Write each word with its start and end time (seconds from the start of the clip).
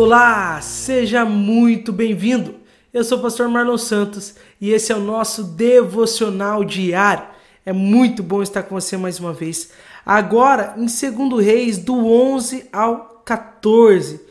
Olá, 0.00 0.60
seja 0.60 1.24
muito 1.24 1.92
bem-vindo. 1.92 2.54
Eu 2.94 3.02
sou 3.02 3.18
o 3.18 3.20
pastor 3.20 3.48
Marlon 3.48 3.76
Santos 3.76 4.36
e 4.60 4.70
esse 4.70 4.92
é 4.92 4.94
o 4.94 5.00
nosso 5.00 5.42
devocional 5.42 6.62
diário. 6.62 7.24
É 7.66 7.72
muito 7.72 8.22
bom 8.22 8.40
estar 8.40 8.62
com 8.62 8.80
você 8.80 8.96
mais 8.96 9.18
uma 9.18 9.32
vez. 9.32 9.72
Agora, 10.06 10.76
em 10.76 10.86
2 10.86 11.44
Reis, 11.44 11.78
do 11.78 11.96
11 12.06 12.68
ao 12.72 13.22
14. 13.24 14.24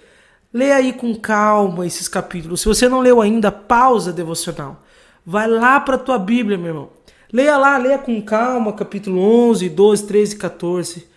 Leia 0.53 0.77
aí 0.77 0.93
com 0.93 1.13
calma 1.13 1.85
esses 1.85 2.07
capítulos. 2.07 2.61
Se 2.61 2.67
você 2.69 2.87
não 2.87 3.01
leu 3.01 3.21
ainda, 3.21 3.51
pausa 3.51 4.13
devocional. 4.13 4.81
Vai 5.25 5.49
lá 5.49 5.81
para 5.81 5.95
a 5.95 5.99
tua 5.99 6.17
Bíblia, 6.17 6.57
meu 6.57 6.67
irmão. 6.67 6.89
Leia 7.29 7.57
lá, 7.57 7.77
leia 7.77 7.97
com 7.97 8.21
calma, 8.21 8.71
capítulo 8.71 9.19
11, 9.49 9.67
12, 9.67 10.07
13 10.07 10.33
e 10.33 10.37
14. 10.37 11.07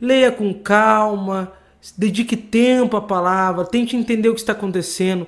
Leia 0.00 0.30
com 0.30 0.54
calma 0.54 1.52
dedique 1.96 2.36
tempo 2.36 2.96
à 2.96 3.00
palavra, 3.00 3.64
tente 3.64 3.96
entender 3.96 4.28
o 4.28 4.34
que 4.34 4.40
está 4.40 4.52
acontecendo. 4.52 5.26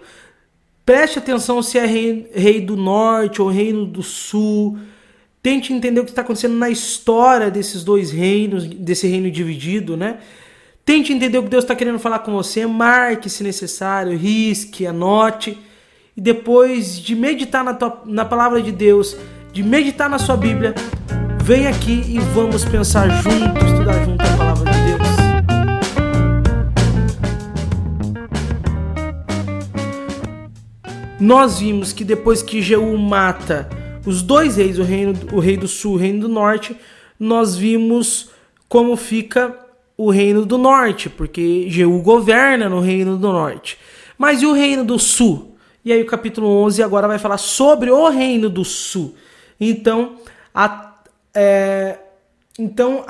Preste 0.84 1.18
atenção 1.18 1.62
se 1.62 1.78
é 1.78 1.84
rei, 1.84 2.30
rei 2.34 2.60
do 2.60 2.76
norte 2.76 3.42
ou 3.42 3.48
reino 3.48 3.84
do 3.84 4.02
sul. 4.02 4.78
Tente 5.42 5.72
entender 5.72 6.00
o 6.00 6.04
que 6.04 6.10
está 6.10 6.22
acontecendo 6.22 6.56
na 6.56 6.70
história 6.70 7.50
desses 7.50 7.84
dois 7.84 8.10
reinos, 8.10 8.66
desse 8.66 9.06
reino 9.06 9.30
dividido, 9.30 9.96
né? 9.96 10.18
Tente 10.84 11.12
entender 11.12 11.36
o 11.36 11.42
que 11.42 11.50
Deus 11.50 11.64
está 11.64 11.76
querendo 11.76 11.98
falar 11.98 12.20
com 12.20 12.32
você. 12.32 12.66
Marque 12.66 13.28
se 13.28 13.44
necessário, 13.44 14.16
risque, 14.16 14.86
anote. 14.86 15.58
E 16.16 16.20
depois 16.20 16.98
de 16.98 17.14
meditar 17.14 17.62
na, 17.62 17.74
tua, 17.74 18.02
na 18.06 18.24
palavra 18.24 18.62
de 18.62 18.72
Deus, 18.72 19.14
de 19.52 19.62
meditar 19.62 20.08
na 20.08 20.18
sua 20.18 20.36
Bíblia, 20.36 20.74
vem 21.42 21.66
aqui 21.66 22.02
e 22.08 22.18
vamos 22.34 22.64
pensar 22.64 23.08
juntos, 23.22 23.62
estudar 23.70 24.04
junto 24.04 24.22
a 24.22 24.36
palavra 24.36 24.67
nós 31.20 31.58
vimos 31.58 31.92
que 31.92 32.04
depois 32.04 32.42
que 32.42 32.62
Jeú 32.62 32.96
mata 32.96 33.68
os 34.06 34.22
dois 34.22 34.56
reis, 34.56 34.78
o, 34.78 34.82
reino, 34.82 35.14
o 35.32 35.40
rei 35.40 35.56
do 35.56 35.66
sul 35.66 35.92
e 35.92 35.96
o 35.96 35.98
reino 35.98 36.20
do 36.20 36.28
norte, 36.28 36.76
nós 37.18 37.56
vimos 37.56 38.30
como 38.68 38.96
fica 38.96 39.54
o 39.96 40.10
reino 40.10 40.46
do 40.46 40.56
norte, 40.56 41.10
porque 41.10 41.68
Jeú 41.68 42.00
governa 42.00 42.68
no 42.68 42.80
reino 42.80 43.16
do 43.16 43.32
norte. 43.32 43.76
Mas 44.16 44.42
e 44.42 44.46
o 44.46 44.52
reino 44.52 44.84
do 44.84 44.98
sul? 44.98 45.56
E 45.84 45.92
aí 45.92 46.00
o 46.02 46.06
capítulo 46.06 46.48
11 46.64 46.82
agora 46.82 47.08
vai 47.08 47.18
falar 47.18 47.38
sobre 47.38 47.90
o 47.90 48.08
reino 48.08 48.48
do 48.48 48.64
sul. 48.64 49.14
Então, 49.60 50.16
a, 50.54 50.94
é, 51.34 51.98
então 52.58 53.04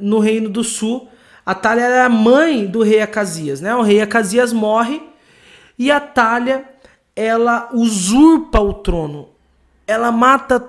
no 0.00 0.18
reino 0.18 0.50
do 0.50 0.64
sul, 0.64 1.08
Atalha 1.44 1.82
era 1.82 2.06
a 2.06 2.08
mãe 2.08 2.66
do 2.66 2.82
rei 2.82 3.00
Acasias, 3.00 3.60
né? 3.60 3.74
O 3.76 3.82
rei 3.82 4.00
Acasias 4.00 4.52
morre 4.52 5.00
e 5.78 5.90
Atalha 5.90 6.64
ela 7.16 7.70
usurpa 7.72 8.60
o 8.60 8.74
trono. 8.74 9.28
Ela 9.86 10.12
mata 10.12 10.62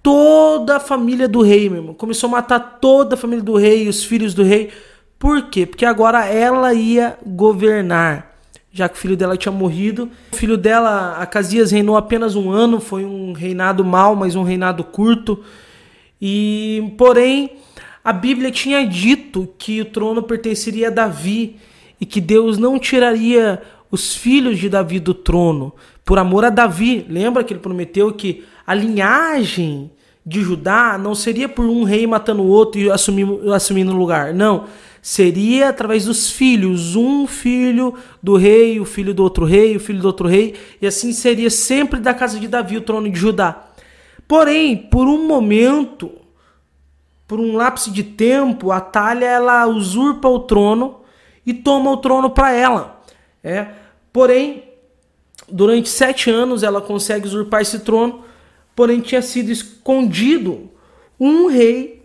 toda 0.00 0.76
a 0.76 0.80
família 0.80 1.26
do 1.26 1.42
rei, 1.42 1.68
meu 1.68 1.80
irmão. 1.80 1.94
Começou 1.94 2.28
a 2.28 2.30
matar 2.30 2.78
toda 2.80 3.16
a 3.16 3.18
família 3.18 3.42
do 3.42 3.56
rei, 3.56 3.88
os 3.88 4.04
filhos 4.04 4.32
do 4.32 4.44
rei. 4.44 4.70
Por 5.18 5.50
quê? 5.50 5.66
Porque 5.66 5.84
agora 5.84 6.24
ela 6.24 6.72
ia 6.72 7.18
governar, 7.26 8.36
já 8.72 8.88
que 8.88 8.96
o 8.96 8.98
filho 8.98 9.16
dela 9.16 9.36
tinha 9.36 9.50
morrido. 9.50 10.08
O 10.32 10.36
filho 10.36 10.56
dela, 10.56 11.16
Acasias, 11.18 11.72
reinou 11.72 11.96
apenas 11.96 12.36
um 12.36 12.50
ano, 12.50 12.80
foi 12.80 13.04
um 13.04 13.32
reinado 13.32 13.84
mau, 13.84 14.14
mas 14.14 14.36
um 14.36 14.44
reinado 14.44 14.84
curto. 14.84 15.42
E, 16.22 16.94
porém, 16.96 17.56
a 18.04 18.12
Bíblia 18.12 18.52
tinha 18.52 18.86
dito 18.86 19.52
que 19.58 19.80
o 19.80 19.86
trono 19.86 20.22
pertenceria 20.22 20.86
a 20.86 20.90
Davi 20.90 21.56
e 22.00 22.06
que 22.06 22.20
Deus 22.20 22.56
não 22.56 22.78
tiraria 22.78 23.60
os 23.90 24.14
filhos 24.14 24.58
de 24.58 24.68
Davi 24.68 25.00
do 25.00 25.14
trono, 25.14 25.72
por 26.04 26.18
amor 26.18 26.44
a 26.44 26.50
Davi. 26.50 27.06
Lembra 27.08 27.44
que 27.44 27.52
ele 27.52 27.60
prometeu 27.60 28.12
que 28.12 28.44
a 28.66 28.74
linhagem 28.74 29.90
de 30.24 30.42
Judá 30.42 30.98
não 30.98 31.14
seria 31.14 31.48
por 31.48 31.64
um 31.64 31.84
rei 31.84 32.06
matando 32.06 32.42
o 32.42 32.48
outro 32.48 32.78
e 32.78 32.90
assumindo, 32.90 33.52
assumindo 33.52 33.92
o 33.92 33.96
lugar. 33.96 34.34
Não. 34.34 34.66
Seria 35.00 35.70
através 35.70 36.04
dos 36.04 36.30
filhos, 36.30 36.94
um 36.94 37.26
filho 37.26 37.94
do 38.22 38.36
rei, 38.36 38.78
o 38.78 38.84
filho 38.84 39.14
do 39.14 39.22
outro 39.22 39.46
rei, 39.46 39.74
o 39.74 39.80
filho 39.80 40.00
do 40.00 40.06
outro 40.06 40.28
rei, 40.28 40.54
e 40.82 40.86
assim 40.86 41.12
seria 41.12 41.48
sempre 41.48 41.98
da 41.98 42.12
casa 42.12 42.38
de 42.38 42.46
Davi 42.46 42.76
o 42.76 42.82
trono 42.82 43.08
de 43.10 43.18
Judá. 43.18 43.68
Porém, 44.26 44.76
por 44.76 45.06
um 45.08 45.26
momento, 45.26 46.10
por 47.26 47.40
um 47.40 47.56
lapso 47.56 47.90
de 47.90 48.02
tempo, 48.02 48.70
a 48.70 48.80
Talha 48.80 49.24
ela 49.24 49.66
usurpa 49.66 50.28
o 50.28 50.40
trono 50.40 51.00
e 51.46 51.54
toma 51.54 51.90
o 51.90 51.96
trono 51.96 52.28
para 52.28 52.52
ela. 52.52 53.00
É. 53.42 53.68
Porém, 54.18 54.64
durante 55.48 55.88
sete 55.88 56.28
anos 56.28 56.64
ela 56.64 56.80
consegue 56.80 57.28
usurpar 57.28 57.62
esse 57.62 57.78
trono, 57.78 58.24
porém 58.74 59.00
tinha 59.00 59.22
sido 59.22 59.52
escondido 59.52 60.68
um 61.20 61.46
rei 61.46 62.02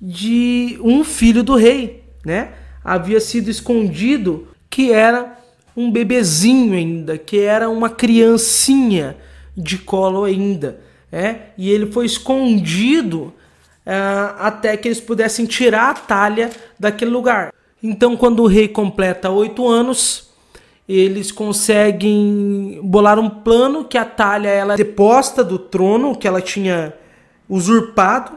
de 0.00 0.76
um 0.82 1.04
filho 1.04 1.44
do 1.44 1.54
rei, 1.54 2.02
né? 2.26 2.54
Havia 2.82 3.20
sido 3.20 3.48
escondido 3.48 4.48
que 4.68 4.90
era 4.90 5.38
um 5.76 5.88
bebezinho 5.88 6.74
ainda, 6.74 7.16
que 7.16 7.38
era 7.38 7.70
uma 7.70 7.88
criancinha 7.88 9.16
de 9.56 9.78
colo 9.78 10.24
ainda, 10.24 10.80
é? 11.12 11.42
E 11.56 11.70
ele 11.70 11.92
foi 11.92 12.06
escondido 12.06 13.32
uh, 13.86 14.34
até 14.36 14.76
que 14.76 14.88
eles 14.88 15.00
pudessem 15.00 15.46
tirar 15.46 15.90
a 15.90 15.94
talha 15.94 16.50
daquele 16.76 17.12
lugar. 17.12 17.54
Então, 17.80 18.16
quando 18.16 18.42
o 18.42 18.48
rei 18.48 18.66
completa 18.66 19.30
oito 19.30 19.68
anos, 19.68 20.31
eles 20.88 21.30
conseguem 21.30 22.80
bolar 22.82 23.18
um 23.18 23.30
plano 23.30 23.84
que 23.84 23.96
a 23.96 24.04
Talha 24.04 24.48
ela 24.48 24.76
deposta 24.76 25.44
do 25.44 25.58
trono 25.58 26.16
que 26.16 26.26
ela 26.26 26.40
tinha 26.40 26.94
usurpado 27.48 28.32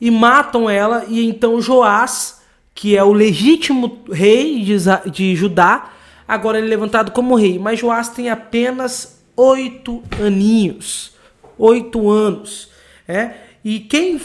e 0.00 0.10
matam 0.10 0.68
ela 0.68 1.04
e 1.08 1.28
então 1.28 1.60
Joás, 1.60 2.40
que 2.74 2.96
é 2.96 3.04
o 3.04 3.12
legítimo 3.12 4.02
rei 4.10 4.64
de, 4.64 4.76
de 5.10 5.36
Judá, 5.36 5.90
agora 6.26 6.58
ele 6.58 6.68
é 6.68 6.70
levantado 6.70 7.10
como 7.10 7.34
rei, 7.34 7.58
mas 7.58 7.78
Joás 7.78 8.08
tem 8.08 8.30
apenas 8.30 9.22
oito 9.36 10.02
aninhos, 10.24 11.14
oito 11.58 12.10
anos, 12.10 12.70
é? 13.06 13.32
E 13.62 13.80
quem 13.80 14.18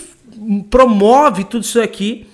promove 0.69 1.43
tudo 1.43 1.63
isso 1.63 1.81
aqui 1.81 2.27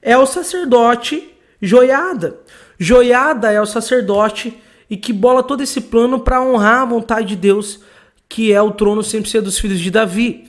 é 0.00 0.16
o 0.16 0.26
sacerdote 0.26 1.30
Joiada. 1.60 2.38
Joiada 2.78 3.50
é 3.50 3.60
o 3.60 3.66
sacerdote 3.66 4.56
e 4.88 4.96
que 4.96 5.12
bola 5.12 5.42
todo 5.42 5.62
esse 5.62 5.80
plano 5.80 6.20
para 6.20 6.42
honrar 6.42 6.82
a 6.82 6.86
vontade 6.86 7.28
de 7.28 7.36
Deus, 7.36 7.80
que 8.28 8.52
é 8.52 8.60
o 8.60 8.70
trono 8.70 9.02
sempre 9.02 9.30
ser 9.30 9.40
dos 9.40 9.58
filhos 9.58 9.80
de 9.80 9.90
Davi. 9.90 10.44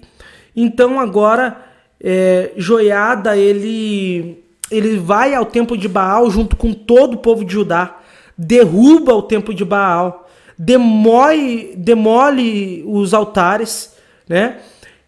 Então 0.56 1.00
agora 1.00 1.62
é, 2.00 2.51
Joiada 2.56 3.38
ele 3.38 4.44
ele 4.72 4.97
vai 4.97 5.34
ao 5.35 5.46
templo 5.46 5.78
de 5.78 5.88
Baal 5.88 6.29
junto 6.31 6.56
com 6.56 6.73
todo 6.73 7.13
o 7.13 7.19
povo 7.19 7.46
de 7.46 7.53
Judá, 7.53 8.00
derruba 8.38 9.13
o 9.13 9.22
templo 9.22 9.53
de 9.53 9.63
Baal, 9.63 10.28
demole, 10.57 11.75
demole 11.78 12.84
os 12.88 13.13
altares, 13.13 13.94
né? 14.28 14.59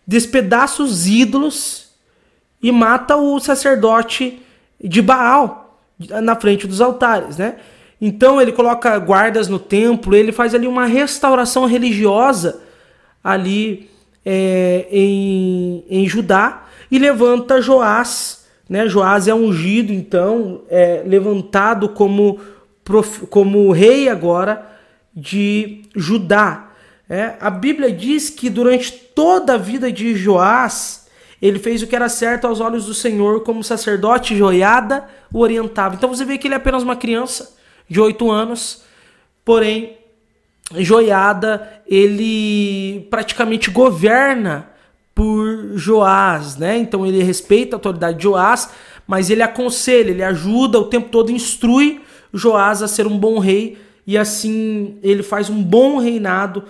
despedaça 0.05 0.83
os 0.83 1.07
ídolos 1.07 1.89
e 2.61 2.71
mata 2.71 3.17
o 3.17 3.39
sacerdote 3.39 4.41
de 4.81 5.01
Baal 5.01 5.79
na 6.21 6.35
frente 6.35 6.67
dos 6.67 6.79
altares, 6.79 7.37
né? 7.37 7.57
Então 7.99 8.39
ele 8.39 8.51
coloca 8.51 8.97
guardas 8.99 9.47
no 9.47 9.57
templo, 9.57 10.15
ele 10.15 10.31
faz 10.31 10.53
ali 10.53 10.67
uma 10.67 10.85
restauração 10.85 11.65
religiosa 11.65 12.61
ali 13.23 13.89
é, 14.23 14.85
em, 14.91 15.83
em 15.89 16.07
Judá 16.07 16.65
e 16.91 16.99
levanta 16.99 17.61
Joás. 17.61 18.45
Né? 18.69 18.87
Joás 18.87 19.27
é 19.27 19.33
ungido, 19.33 19.91
então, 19.91 20.61
é 20.69 21.01
levantado 21.05 21.89
como, 21.89 22.39
como 23.29 23.71
rei 23.71 24.09
agora 24.09 24.65
de 25.15 25.83
Judá. 25.95 26.69
É, 27.09 27.35
a 27.39 27.49
Bíblia 27.49 27.91
diz 27.91 28.29
que 28.29 28.49
durante 28.49 28.91
toda 28.91 29.53
a 29.53 29.57
vida 29.57 29.91
de 29.91 30.13
Joás, 30.15 31.07
ele 31.41 31.57
fez 31.57 31.81
o 31.81 31.87
que 31.87 31.95
era 31.95 32.09
certo 32.09 32.45
aos 32.45 32.59
olhos 32.59 32.85
do 32.85 32.93
Senhor, 32.93 33.41
como 33.43 33.63
sacerdote 33.63 34.37
Joiada 34.37 35.05
o 35.33 35.39
orientava. 35.39 35.95
Então 35.95 36.09
você 36.09 36.25
vê 36.25 36.37
que 36.37 36.47
ele 36.47 36.53
é 36.53 36.57
apenas 36.57 36.83
uma 36.83 36.95
criança 36.95 37.56
de 37.89 37.99
oito 37.99 38.29
anos, 38.29 38.83
porém 39.45 39.97
Joiada 40.75 41.81
ele 41.87 43.07
praticamente 43.09 43.71
governa 43.71 44.69
por 45.15 45.71
Joás, 45.75 46.57
né? 46.57 46.77
Então 46.77 47.05
ele 47.05 47.23
respeita 47.23 47.75
a 47.75 47.77
autoridade 47.77 48.17
de 48.17 48.23
Joás, 48.23 48.69
mas 49.07 49.29
ele 49.29 49.41
aconselha, 49.41 50.11
ele 50.11 50.23
ajuda 50.23 50.79
o 50.79 50.85
tempo 50.85 51.09
todo, 51.09 51.31
instrui 51.31 52.01
Joás 52.33 52.83
a 52.83 52.87
ser 52.87 53.07
um 53.07 53.17
bom 53.17 53.39
rei 53.39 53.77
e 54.05 54.17
assim 54.17 54.97
ele 55.01 55.23
faz 55.23 55.49
um 55.49 55.63
bom 55.63 55.97
reinado 55.97 56.63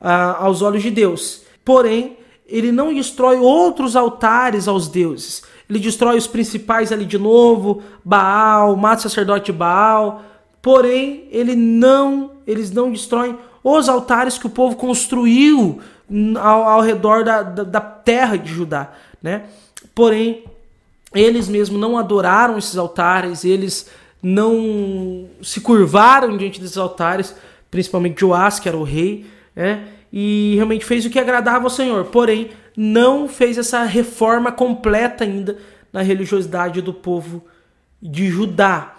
uh, 0.00 0.36
aos 0.38 0.62
olhos 0.62 0.82
de 0.82 0.90
Deus. 0.90 1.42
Porém, 1.64 2.16
ele 2.46 2.70
não 2.70 2.94
destrói 2.94 3.38
outros 3.38 3.96
altares 3.96 4.68
aos 4.68 4.88
deuses. 4.88 5.42
Ele 5.68 5.78
destrói 5.78 6.16
os 6.16 6.26
principais 6.26 6.92
ali 6.92 7.04
de 7.04 7.18
novo, 7.18 7.82
Baal, 8.04 8.76
mata 8.76 9.00
o 9.00 9.02
sacerdote 9.02 9.52
Baal, 9.52 10.22
Porém, 10.60 11.28
ele 11.30 11.54
não, 11.54 12.32
eles 12.46 12.70
não 12.70 12.90
destroem 12.90 13.38
os 13.62 13.88
altares 13.88 14.38
que 14.38 14.46
o 14.46 14.50
povo 14.50 14.76
construiu 14.76 15.80
ao, 16.40 16.62
ao 16.64 16.80
redor 16.80 17.24
da, 17.24 17.42
da, 17.42 17.64
da, 17.64 17.80
terra 17.80 18.36
de 18.36 18.52
Judá, 18.52 18.92
né? 19.22 19.44
Porém, 19.94 20.44
eles 21.14 21.48
mesmos 21.48 21.80
não 21.80 21.96
adoraram 21.98 22.58
esses 22.58 22.76
altares, 22.76 23.44
eles 23.44 23.90
não 24.22 25.28
se 25.42 25.60
curvaram 25.60 26.36
diante 26.36 26.60
desses 26.60 26.78
altares, 26.78 27.34
principalmente 27.70 28.20
Joás, 28.20 28.58
que 28.58 28.68
era 28.68 28.76
o 28.76 28.82
rei, 28.82 29.26
né? 29.54 29.88
E 30.12 30.54
realmente 30.56 30.84
fez 30.84 31.04
o 31.04 31.10
que 31.10 31.18
agradava 31.18 31.64
ao 31.64 31.70
Senhor, 31.70 32.06
porém 32.06 32.50
não 32.76 33.28
fez 33.28 33.58
essa 33.58 33.84
reforma 33.84 34.50
completa 34.50 35.24
ainda 35.24 35.58
na 35.92 36.00
religiosidade 36.00 36.80
do 36.80 36.94
povo 36.94 37.44
de 38.00 38.28
Judá, 38.28 38.96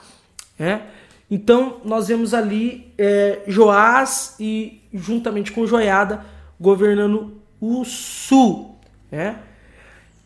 né? 0.57 0.83
Então 1.29 1.77
nós 1.85 2.07
vemos 2.07 2.33
ali 2.33 2.91
é, 2.97 3.39
Joás 3.47 4.35
e 4.39 4.81
juntamente 4.93 5.51
com 5.51 5.67
Joiada 5.67 6.25
governando 6.59 7.33
o 7.61 7.83
sul. 7.85 8.75
Né? 9.11 9.37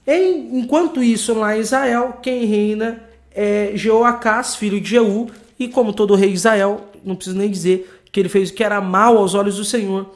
Em, 0.05 0.59
enquanto 0.59 1.03
isso, 1.03 1.33
lá 1.33 1.55
em 1.57 1.61
Israel, 1.61 2.19
quem 2.21 2.45
reina 2.45 3.01
é 3.31 3.71
Jeoacás, 3.75 4.55
filho 4.55 4.79
de 4.79 4.91
Jeú, 4.91 5.29
e 5.57 5.67
como 5.67 5.93
todo 5.93 6.15
rei 6.15 6.29
de 6.29 6.35
Israel, 6.35 6.89
não 7.03 7.15
preciso 7.15 7.37
nem 7.37 7.49
dizer 7.49 8.01
que 8.11 8.19
ele 8.19 8.29
fez 8.29 8.49
o 8.49 8.53
que 8.53 8.63
era 8.63 8.79
mal 8.79 9.17
aos 9.17 9.33
olhos 9.33 9.57
do 9.57 9.65
Senhor. 9.65 10.13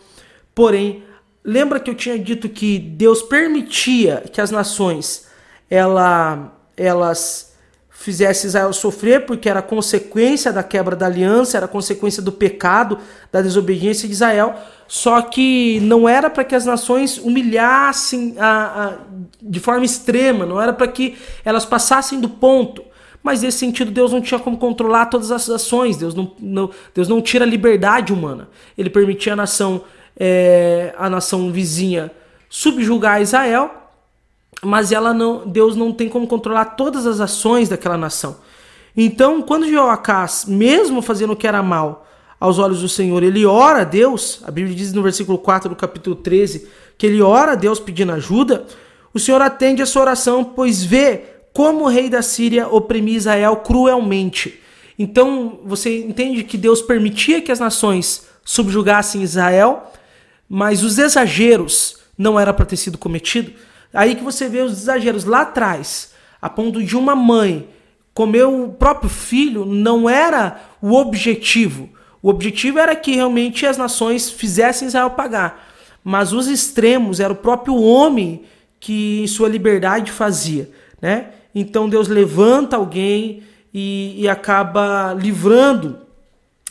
Porém, 0.54 1.04
lembra 1.44 1.80
que 1.80 1.90
eu 1.90 1.96
tinha 1.96 2.18
dito 2.18 2.50
que 2.50 2.78
Deus 2.78 3.22
permitia 3.22 4.24
que 4.32 4.42
as 4.42 4.52
nações 4.52 5.28
ela, 5.70 6.54
elas 6.76 7.56
fizesse 8.00 8.46
Israel 8.46 8.72
sofrer, 8.72 9.26
porque 9.26 9.50
era 9.50 9.60
consequência 9.60 10.54
da 10.54 10.62
quebra 10.62 10.96
da 10.96 11.08
aliança, 11.08 11.58
era 11.58 11.68
consequência 11.68 12.22
do 12.22 12.32
pecado, 12.32 13.00
da 13.32 13.42
desobediência 13.42 14.08
de 14.08 14.14
Israel. 14.14 14.56
Só 14.88 15.20
que 15.22 15.80
não 15.82 16.08
era 16.08 16.30
para 16.30 16.44
que 16.44 16.54
as 16.54 16.64
nações 16.64 17.18
humilhassem 17.18 18.36
a, 18.38 18.86
a, 18.86 18.94
de 19.42 19.60
forma 19.60 19.84
extrema, 19.84 20.46
não 20.46 20.62
era 20.62 20.72
para 20.72 20.88
que 20.88 21.18
elas 21.44 21.66
passassem 21.66 22.22
do 22.22 22.30
ponto. 22.30 22.84
Mas 23.24 23.42
nesse 23.42 23.58
sentido, 23.58 23.90
Deus 23.90 24.14
não 24.14 24.22
tinha 24.22 24.40
como 24.40 24.58
controlar 24.58 25.08
todas 25.08 25.32
as 25.32 25.50
ações, 25.50 25.98
Deus 25.98 26.14
não, 26.14 26.32
não 26.40 26.70
Deus 26.94 27.10
não 27.10 27.20
tira 27.20 27.46
a 27.46 27.48
liberdade 27.48 28.14
humana. 28.14 28.48
Ele 28.78 28.92
permitia 28.92 29.34
a 29.34 29.36
nação, 29.36 29.82
é, 30.18 30.94
a 30.98 31.10
nação 31.10 31.52
vizinha 31.52 32.12
subjugar 32.48 33.22
Israel, 33.22 33.87
mas 34.64 34.92
ela 34.92 35.14
não, 35.14 35.48
Deus 35.48 35.76
não 35.76 35.92
tem 35.92 36.10
como 36.10 36.28
controlar 36.28 36.66
todas 36.66 37.06
as 37.06 37.20
ações 37.20 37.70
daquela 37.70 37.98
nação. 37.98 38.38
Então, 38.96 39.42
quando 39.42 39.68
Jeoacás, 39.68 40.46
mesmo 40.48 41.02
fazendo 41.02 41.34
o 41.34 41.36
que 41.36 41.48
era 41.48 41.62
mal 41.62 42.08
aos 42.40 42.58
olhos 42.58 42.82
do 42.82 42.90
Senhor, 42.90 43.22
ele 43.22 43.46
ora 43.46 43.82
a 43.82 43.84
Deus, 43.84 44.42
a 44.44 44.52
Bíblia 44.52 44.76
diz 44.76 44.92
no 44.94 45.04
versículo 45.04 45.38
4 45.38 45.70
do 45.70 45.76
capítulo 45.76 46.16
13, 46.16 46.68
que 46.98 47.06
ele 47.06 47.22
ora 47.22 47.52
a 47.52 47.56
Deus 47.56 47.80
pedindo 47.80 48.12
ajuda, 48.12 48.66
o 49.14 49.20
Senhor 49.20 49.42
atende 49.42 49.82
a 49.82 49.86
sua 49.86 50.04
oração, 50.04 50.44
pois 50.44 50.84
vê 50.84 51.22
como 51.54 51.86
o 51.86 51.88
rei 51.88 52.10
da 52.10 52.22
Síria 52.22 52.68
oprimia 52.68 53.18
Israel 53.18 53.58
cruelmente. 53.58 54.62
Então, 54.98 55.60
você 55.64 56.04
entende 56.04 56.44
que 56.44 56.58
Deus 56.58 56.82
permitia 56.82 57.42
que 57.42 57.52
as 57.52 57.60
nações 57.60 58.28
subjugassem 58.44 59.22
Israel, 59.22 59.92
mas 60.50 60.84
os 60.84 60.98
exageros 60.98 61.98
não 62.18 62.40
era 62.40 62.54
para 62.54 62.66
ter 62.66 62.78
sido 62.78 62.98
cometido. 62.98 63.52
Aí 63.94 64.16
que 64.16 64.24
você 64.24 64.48
vê 64.48 64.62
os 64.62 64.74
exageros 64.74 65.24
lá 65.24 65.42
atrás, 65.42 66.14
a 66.42 66.50
ponto 66.50 66.84
de 66.84 66.96
uma 66.96 67.16
mãe 67.16 67.70
comer 68.14 68.46
o 68.46 68.70
próprio 68.70 69.10
filho, 69.10 69.66
não 69.66 70.10
era 70.10 70.60
o 70.82 70.94
objetivo. 70.94 71.90
O 72.22 72.30
objetivo 72.30 72.80
era 72.80 72.96
que 72.96 73.14
realmente 73.14 73.66
as 73.66 73.78
nações 73.78 74.30
fizessem 74.30 74.88
Israel 74.88 75.12
pagar. 75.12 75.72
Mas 76.04 76.34
os 76.34 76.48
extremos 76.48 77.20
era 77.20 77.32
o 77.32 77.36
próprio 77.36 77.76
homem 77.76 78.44
que 78.80 79.22
em 79.22 79.28
sua 79.28 79.50
liberdade 79.50 80.12
fazia, 80.12 80.70
né? 81.02 81.32
Então 81.54 81.90
Deus 81.90 82.08
levanta 82.08 82.76
alguém 82.76 83.44
e, 83.74 84.16
e 84.24 84.30
acaba 84.30 85.14
livrando 85.14 86.00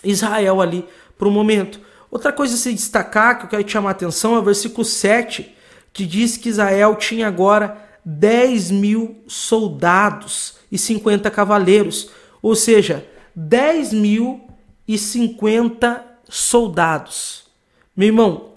Israel 0.02 0.60
ali 0.60 0.84
para 1.18 1.28
o 1.28 1.30
momento. 1.30 1.80
Outra 2.10 2.32
coisa 2.32 2.54
a 2.54 2.58
se 2.58 2.72
destacar, 2.72 3.38
que 3.38 3.44
eu 3.44 3.48
quero 3.48 3.64
te 3.64 3.72
chamar 3.72 3.90
a 3.90 3.92
atenção, 3.92 4.34
é 4.34 4.38
o 4.38 4.42
versículo 4.42 4.84
7, 4.84 5.54
que 5.96 6.04
diz 6.04 6.36
que 6.36 6.50
Israel 6.50 6.94
tinha 6.96 7.26
agora 7.26 7.82
10 8.04 8.70
mil 8.70 9.16
soldados 9.26 10.58
e 10.70 10.76
50 10.76 11.30
cavaleiros, 11.30 12.10
ou 12.42 12.54
seja, 12.54 13.06
10 13.34 13.94
mil 13.94 14.46
e 14.86 14.98
50 14.98 16.04
soldados. 16.28 17.44
Meu 17.96 18.08
irmão, 18.08 18.50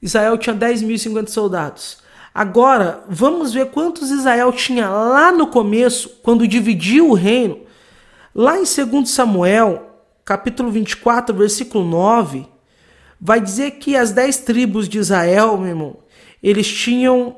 Israel 0.00 0.38
tinha 0.38 0.56
10 0.56 0.80
mil 0.80 0.96
e 0.96 0.98
50 0.98 1.30
soldados. 1.30 1.98
Agora, 2.34 3.04
vamos 3.06 3.52
ver 3.52 3.66
quantos 3.66 4.10
Israel 4.10 4.50
tinha 4.50 4.88
lá 4.88 5.30
no 5.30 5.48
começo, 5.48 6.08
quando 6.22 6.48
dividiu 6.48 7.10
o 7.10 7.14
reino. 7.14 7.60
Lá 8.34 8.56
em 8.58 8.64
2 8.64 9.10
Samuel, 9.10 9.90
capítulo 10.24 10.70
24, 10.70 11.36
versículo 11.36 11.84
9, 11.84 12.46
vai 13.20 13.42
dizer 13.42 13.72
que 13.72 13.94
as 13.94 14.10
10 14.10 14.38
tribos 14.38 14.88
de 14.88 14.98
Israel, 14.98 15.58
meu 15.58 15.68
irmão, 15.68 16.07
eles 16.42 16.66
tinham 16.68 17.36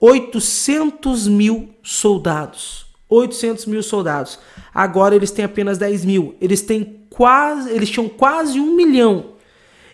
800 0.00 1.28
mil 1.28 1.70
soldados. 1.82 2.86
800 3.08 3.66
mil 3.66 3.82
soldados. 3.82 4.38
Agora 4.74 5.14
eles 5.14 5.30
têm 5.30 5.44
apenas 5.44 5.78
10 5.78 6.04
mil. 6.04 6.34
Eles 6.40 6.60
têm 6.60 7.02
quase, 7.08 7.70
eles 7.70 7.88
tinham 7.88 8.08
quase 8.08 8.60
um 8.60 8.74
milhão. 8.74 9.36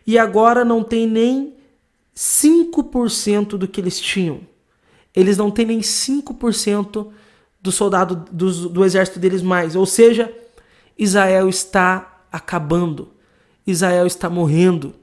E 0.07 0.19
agora 0.19 0.65
não 0.65 0.83
tem 0.83 1.07
nem 1.07 1.55
5% 2.17 3.49
do 3.57 3.69
que 3.69 3.81
eles 3.81 4.01
tinham. 4.01 4.41
Eles 5.15 5.37
não 5.37 5.51
têm 5.51 5.67
nem 5.67 5.81
5% 5.81 7.09
do 7.61 7.71
soldado 7.71 8.25
do, 8.33 8.69
do 8.69 8.85
exército 8.85 9.21
deles 9.21 9.43
mais. 9.43 9.77
Ou 9.77 9.87
seja, 9.87 10.33
Israel 10.99 11.49
está 11.49 12.25
acabando. 12.31 13.11
Israel 13.67 14.07
está 14.07 14.29
morrendo. 14.29 14.95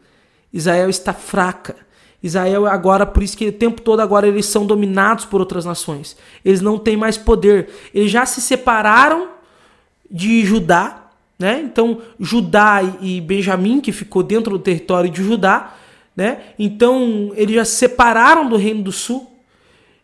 Israel 0.51 0.89
está 0.89 1.13
fraca. 1.13 1.75
Israel 2.21 2.65
agora, 2.65 3.05
por 3.05 3.23
isso 3.23 3.37
que 3.37 3.47
o 3.47 3.51
tempo 3.51 3.81
todo 3.81 4.01
agora 4.01 4.27
eles 4.27 4.45
são 4.45 4.65
dominados 4.65 5.25
por 5.25 5.39
outras 5.39 5.63
nações. 5.63 6.17
Eles 6.43 6.59
não 6.61 6.77
têm 6.77 6.97
mais 6.97 7.17
poder. 7.17 7.69
Eles 7.93 8.11
já 8.11 8.25
se 8.25 8.41
separaram 8.41 9.29
de 10.11 10.45
Judá, 10.45 11.11
né? 11.37 11.61
Então 11.63 12.01
Judá 12.19 12.81
e 13.01 13.21
Benjamim, 13.21 13.79
que 13.79 13.93
ficou 13.93 14.21
dentro 14.21 14.57
do 14.57 14.59
território 14.59 15.09
de 15.09 15.23
Judá, 15.23 15.75
né? 16.15 16.39
Então 16.59 17.31
eles 17.35 17.55
já 17.55 17.63
se 17.63 17.75
separaram 17.75 18.49
do 18.49 18.57
reino 18.57 18.83
do 18.83 18.91
sul. 18.91 19.31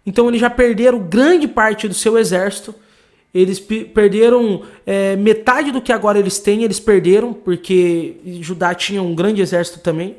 Então 0.05 0.29
eles 0.29 0.39
já 0.39 0.49
perderam 0.49 0.99
grande 0.99 1.47
parte 1.47 1.87
do 1.87 1.93
seu 1.93 2.17
exército. 2.17 2.73
Eles 3.33 3.59
perderam 3.59 4.61
é, 4.85 5.17
metade 5.17 5.69
do 5.69 5.81
que 5.81 5.91
agora 5.91 6.17
eles 6.17 6.39
têm, 6.39 6.63
eles 6.63 6.79
perderam, 6.79 7.33
porque 7.33 8.15
Judá 8.39 8.73
tinha 8.73 9.03
um 9.03 9.13
grande 9.13 9.41
exército 9.41 9.81
também 9.81 10.15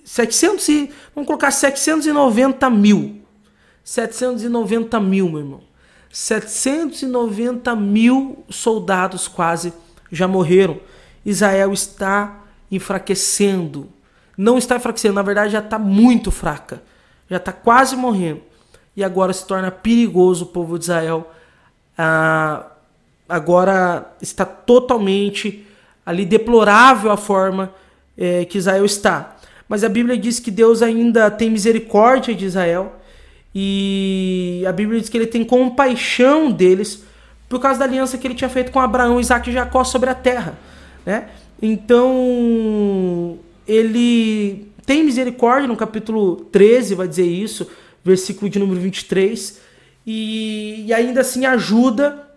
700 0.05 0.69
e, 0.69 0.91
vamos 1.15 1.25
colocar 1.25 1.49
790 1.49 2.69
mil. 2.69 3.23
790 3.83 4.99
mil, 4.99 5.27
meu 5.29 5.39
irmão. 5.39 5.61
790 6.11 7.75
mil 7.75 8.45
soldados 8.49 9.27
quase 9.27 9.73
já 10.11 10.27
morreram. 10.27 10.79
Israel 11.25 11.73
está 11.73 12.43
enfraquecendo. 12.69 13.89
Não 14.37 14.59
está 14.59 14.75
enfraquecendo, 14.75 15.15
na 15.15 15.23
verdade 15.23 15.53
já 15.53 15.59
está 15.59 15.79
muito 15.79 16.29
fraca 16.29 16.83
já 17.33 17.37
está 17.37 17.51
quase 17.51 17.95
morrendo. 17.95 18.41
E 18.95 19.03
agora 19.03 19.33
se 19.33 19.45
torna 19.45 19.71
perigoso 19.71 20.45
o 20.45 20.47
povo 20.47 20.77
de 20.77 20.85
Israel. 20.85 21.29
Ah, 21.97 22.67
agora 23.27 24.13
está 24.21 24.45
totalmente 24.45 25.65
ali 26.05 26.25
deplorável 26.25 27.11
a 27.11 27.17
forma 27.17 27.73
é, 28.17 28.45
que 28.45 28.57
Israel 28.57 28.85
está. 28.85 29.35
Mas 29.67 29.83
a 29.83 29.89
Bíblia 29.89 30.17
diz 30.17 30.39
que 30.39 30.51
Deus 30.51 30.81
ainda 30.81 31.31
tem 31.31 31.49
misericórdia 31.49 32.35
de 32.35 32.45
Israel. 32.45 32.93
E 33.55 34.63
a 34.67 34.71
Bíblia 34.71 34.99
diz 34.99 35.09
que 35.09 35.17
ele 35.17 35.27
tem 35.27 35.43
compaixão 35.43 36.51
deles 36.51 37.03
por 37.47 37.59
causa 37.59 37.79
da 37.79 37.85
aliança 37.85 38.17
que 38.17 38.25
ele 38.25 38.35
tinha 38.35 38.49
feito 38.49 38.71
com 38.71 38.79
Abraão, 38.79 39.19
Isaac 39.19 39.49
e 39.49 39.53
Jacó 39.53 39.83
sobre 39.83 40.09
a 40.09 40.15
terra. 40.15 40.57
Né? 41.05 41.29
Então, 41.61 43.37
ele 43.67 44.62
tem 44.85 45.03
misericórdia, 45.03 45.67
no 45.67 45.75
capítulo 45.75 46.35
13 46.51 46.95
vai 46.95 47.07
dizer 47.07 47.25
isso, 47.25 47.67
versículo 48.03 48.49
de 48.49 48.59
número 48.59 48.79
23, 48.81 49.59
e, 50.05 50.85
e 50.87 50.93
ainda 50.93 51.21
assim 51.21 51.45
ajuda 51.45 52.27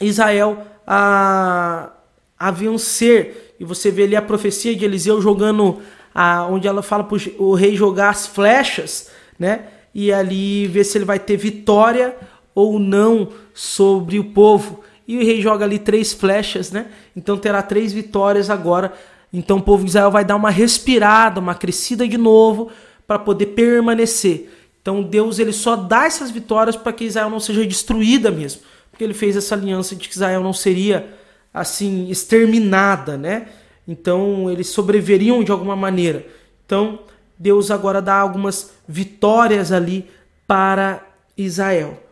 Israel 0.00 0.66
a, 0.86 1.90
a 2.38 2.50
vencer 2.50 3.54
E 3.58 3.64
você 3.64 3.90
vê 3.90 4.04
ali 4.04 4.16
a 4.16 4.22
profecia 4.22 4.74
de 4.74 4.84
Eliseu 4.84 5.20
jogando, 5.20 5.80
a, 6.14 6.46
onde 6.46 6.66
ela 6.66 6.82
fala 6.82 7.04
para 7.04 7.18
o 7.38 7.54
rei 7.54 7.76
jogar 7.76 8.10
as 8.10 8.26
flechas, 8.26 9.10
né? 9.38 9.66
E 9.94 10.12
ali 10.12 10.66
ver 10.66 10.84
se 10.84 10.98
ele 10.98 11.04
vai 11.04 11.18
ter 11.18 11.36
vitória 11.36 12.16
ou 12.54 12.78
não 12.78 13.28
sobre 13.54 14.18
o 14.18 14.24
povo. 14.24 14.82
E 15.06 15.16
o 15.18 15.20
rei 15.20 15.40
joga 15.40 15.64
ali 15.64 15.78
três 15.78 16.12
flechas, 16.12 16.70
né? 16.70 16.86
Então 17.14 17.36
terá 17.36 17.62
três 17.62 17.92
vitórias 17.92 18.50
agora. 18.50 18.92
Então 19.32 19.58
o 19.58 19.62
povo 19.62 19.84
de 19.84 19.90
Israel 19.90 20.10
vai 20.10 20.24
dar 20.24 20.36
uma 20.36 20.50
respirada, 20.50 21.40
uma 21.40 21.54
crescida 21.54 22.06
de 22.06 22.18
novo 22.18 22.70
para 23.06 23.18
poder 23.18 23.46
permanecer. 23.46 24.50
Então 24.80 25.02
Deus 25.02 25.38
ele 25.38 25.52
só 25.52 25.76
dá 25.76 26.04
essas 26.04 26.30
vitórias 26.30 26.76
para 26.76 26.92
que 26.92 27.04
Israel 27.04 27.30
não 27.30 27.40
seja 27.40 27.64
destruída 27.64 28.30
mesmo, 28.30 28.62
porque 28.90 29.02
ele 29.02 29.14
fez 29.14 29.36
essa 29.36 29.54
aliança 29.54 29.96
de 29.96 30.08
que 30.08 30.14
Israel 30.14 30.42
não 30.42 30.52
seria 30.52 31.14
assim 31.54 32.08
exterminada, 32.10 33.16
né? 33.16 33.48
Então 33.86 34.50
eles 34.50 34.68
sobreviveriam 34.68 35.42
de 35.42 35.50
alguma 35.50 35.76
maneira. 35.76 36.26
Então 36.66 37.00
Deus 37.38 37.70
agora 37.70 38.02
dá 38.02 38.16
algumas 38.16 38.72
vitórias 38.86 39.72
ali 39.72 40.10
para 40.46 41.06
Israel. 41.36 42.02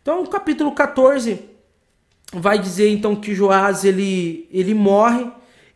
Então 0.00 0.22
o 0.22 0.28
capítulo 0.28 0.72
14 0.72 1.40
vai 2.32 2.58
dizer 2.58 2.90
então 2.90 3.14
que 3.16 3.34
Joás 3.34 3.84
ele 3.84 4.48
ele 4.50 4.72
morre 4.72 5.30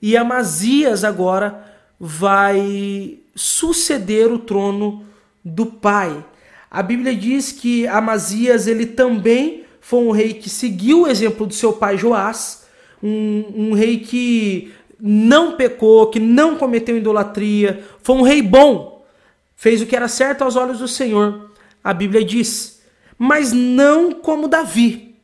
e 0.05 0.19
Amazias 0.19 1.03
agora 1.03 1.65
vai 1.99 3.21
suceder 3.35 4.31
o 4.31 4.39
trono 4.39 5.07
do 5.43 5.65
pai. 5.65 6.23
A 6.71 6.83
Bíblia 6.83 7.17
diz 7.17 7.51
que 7.53 7.87
Amazias 7.87 8.67
ele 8.67 8.85
também 8.85 9.65
foi 9.81 10.01
um 10.01 10.11
rei 10.11 10.35
que 10.35 10.51
seguiu 10.51 11.05
o 11.05 11.07
exemplo 11.09 11.47
do 11.47 11.55
seu 11.55 11.73
pai 11.73 11.97
Joás, 11.97 12.67
um, 13.03 13.47
um 13.57 13.73
rei 13.73 14.01
que 14.01 14.75
não 15.01 15.57
pecou, 15.57 16.11
que 16.11 16.21
não 16.21 16.57
cometeu 16.57 16.99
idolatria, 16.99 17.83
foi 18.03 18.17
um 18.17 18.23
rei 18.23 18.43
bom, 18.43 19.07
fez 19.57 19.81
o 19.81 19.87
que 19.87 19.97
era 19.97 20.07
certo 20.07 20.45
aos 20.45 20.55
olhos 20.55 20.81
do 20.81 20.87
Senhor. 20.87 21.51
A 21.83 21.95
Bíblia 21.95 22.23
diz, 22.23 22.83
mas 23.17 23.55
não 23.55 24.13
como 24.13 24.49
Davi. 24.49 25.17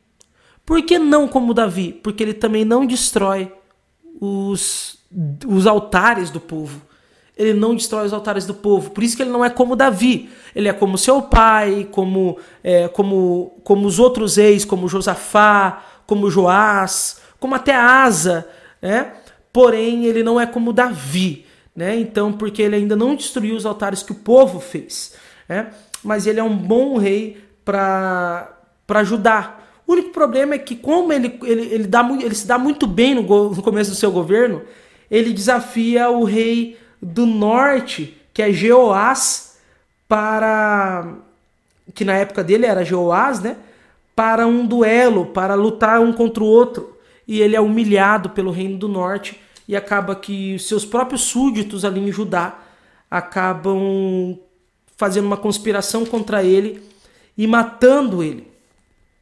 Por 0.65 0.81
que 0.81 0.97
não 0.97 1.27
como 1.27 1.53
Davi? 1.53 1.93
Porque 2.01 2.23
ele 2.23 2.33
também 2.33 2.65
não 2.65 2.83
destrói 2.83 3.60
os, 4.19 4.97
os 5.47 5.67
altares 5.67 6.29
do 6.29 6.39
povo 6.39 6.81
ele 7.41 7.53
não 7.53 7.75
destrói 7.75 8.05
os 8.05 8.13
altares 8.13 8.45
do 8.45 8.53
povo. 8.53 8.91
Por 8.91 9.03
isso 9.03 9.15
que 9.15 9.23
ele 9.23 9.31
não 9.31 9.43
é 9.43 9.49
como 9.49 9.75
Davi. 9.75 10.29
Ele 10.53 10.67
é 10.67 10.73
como 10.73 10.97
seu 10.97 11.23
pai, 11.23 11.87
como, 11.91 12.37
é, 12.63 12.87
como, 12.89 13.59
como 13.63 13.87
os 13.87 13.97
outros 13.97 14.35
reis, 14.35 14.63
como 14.63 14.87
Josafá, 14.87 15.83
como 16.05 16.29
Joás, 16.29 17.19
como 17.39 17.55
até 17.55 17.73
Asa, 17.73 18.47
né? 18.81 19.13
Porém, 19.51 20.05
ele 20.05 20.23
não 20.23 20.39
é 20.39 20.45
como 20.45 20.71
Davi, 20.71 21.45
né? 21.75 21.95
Então, 21.95 22.31
porque 22.31 22.61
ele 22.61 22.75
ainda 22.75 22.95
não 22.95 23.15
destruiu 23.15 23.55
os 23.55 23.65
altares 23.65 24.03
que 24.03 24.11
o 24.11 24.15
povo 24.15 24.59
fez, 24.59 25.15
né? 25.49 25.71
Mas 26.03 26.27
ele 26.27 26.39
é 26.39 26.43
um 26.43 26.55
bom 26.55 26.97
rei 26.97 27.43
para 27.65 28.57
para 28.85 28.99
ajudar. 28.99 29.60
O 29.91 29.93
único 29.93 30.11
problema 30.11 30.55
é 30.55 30.57
que 30.57 30.73
como 30.73 31.11
ele, 31.11 31.37
ele, 31.43 31.65
ele, 31.73 31.83
dá, 31.85 32.09
ele 32.17 32.33
se 32.33 32.47
dá 32.47 32.57
muito 32.57 32.87
bem 32.87 33.13
no, 33.13 33.23
no 33.49 33.61
começo 33.61 33.89
do 33.89 33.95
seu 33.97 34.09
governo, 34.09 34.61
ele 35.09 35.33
desafia 35.33 36.09
o 36.09 36.23
rei 36.23 36.79
do 37.01 37.25
norte, 37.25 38.17
que 38.33 38.41
é 38.41 38.53
Jeoás, 38.53 39.59
para. 40.07 41.13
que 41.93 42.05
na 42.05 42.13
época 42.13 42.41
dele 42.41 42.65
era 42.65 42.85
Jeoás, 42.85 43.41
né? 43.41 43.57
Para 44.15 44.47
um 44.47 44.65
duelo, 44.65 45.25
para 45.25 45.55
lutar 45.55 45.99
um 45.99 46.13
contra 46.13 46.41
o 46.41 46.47
outro. 46.47 46.97
E 47.27 47.41
ele 47.41 47.57
é 47.57 47.59
humilhado 47.59 48.29
pelo 48.29 48.49
reino 48.49 48.77
do 48.77 48.87
norte 48.87 49.41
e 49.67 49.75
acaba 49.75 50.15
que 50.15 50.57
seus 50.57 50.85
próprios 50.85 51.23
súditos 51.23 51.83
ali 51.83 51.99
em 51.99 52.13
Judá 52.13 52.57
acabam 53.09 54.39
fazendo 54.95 55.25
uma 55.25 55.35
conspiração 55.35 56.05
contra 56.05 56.41
ele 56.41 56.81
e 57.37 57.45
matando 57.45 58.23
ele, 58.23 58.47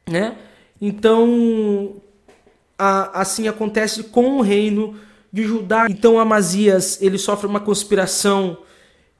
né? 0.08 0.36
Então, 0.80 1.96
a, 2.78 3.20
assim 3.20 3.46
acontece 3.46 4.04
com 4.04 4.38
o 4.38 4.40
reino 4.40 4.96
de 5.32 5.44
Judá. 5.44 5.86
Então 5.88 6.18
Amazias 6.18 7.00
ele 7.00 7.18
sofre 7.18 7.46
uma 7.46 7.60
conspiração 7.60 8.58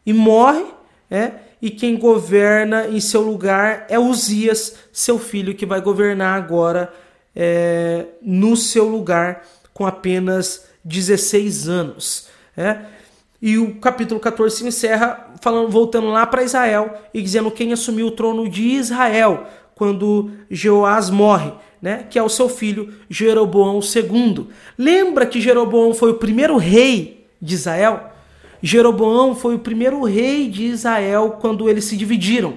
e 0.05 0.12
morre, 0.12 0.64
né? 1.09 1.35
E 1.62 1.71
quem 1.71 1.99
governa 1.99 2.88
em 2.88 3.00
seu 3.00 3.21
lugar 3.21 3.85
é 3.90 3.99
Uzias, 3.99 4.76
seu 4.90 5.19
filho, 5.19 5.55
que 5.55 5.67
vai 5.67 5.81
governar 5.81 6.38
agora 6.38 6.90
é, 7.37 8.07
no 8.23 8.57
seu 8.57 8.88
lugar 8.88 9.47
com 9.75 9.87
apenas 9.87 10.64
16 10.83 11.69
anos. 11.69 12.29
Né? 12.57 12.87
E 13.43 13.59
o 13.59 13.75
capítulo 13.75 14.19
14 14.19 14.57
se 14.57 14.67
encerra 14.67 15.35
falando, 15.43 15.71
voltando 15.71 16.09
lá 16.09 16.26
para 16.26 16.43
Israel 16.43 16.95
e 17.12 17.21
dizendo 17.21 17.50
quem 17.50 17.75
assumiu 17.75 18.07
o 18.07 18.12
trono 18.12 18.49
de 18.49 18.62
Israel 18.62 19.47
quando 19.80 20.30
Jeoás 20.50 21.08
morre 21.08 21.52
né, 21.80 22.04
que 22.10 22.18
é 22.18 22.22
o 22.22 22.28
seu 22.28 22.50
filho 22.50 22.92
Jeroboão 23.08 23.80
II. 23.80 24.49
Lembra 24.76 25.25
que 25.25 25.40
Jeroboão 25.40 25.94
foi 25.94 26.10
o 26.10 26.16
primeiro 26.16 26.58
rei 26.58 27.26
de 27.40 27.54
Israel? 27.54 28.10
Jeroboão 28.62 29.34
foi 29.34 29.54
o 29.54 29.58
primeiro 29.58 30.04
rei 30.04 30.50
de 30.50 30.66
Israel 30.66 31.38
quando 31.40 31.66
eles 31.66 31.87
se 31.87 31.96
dividiram. 31.96 32.56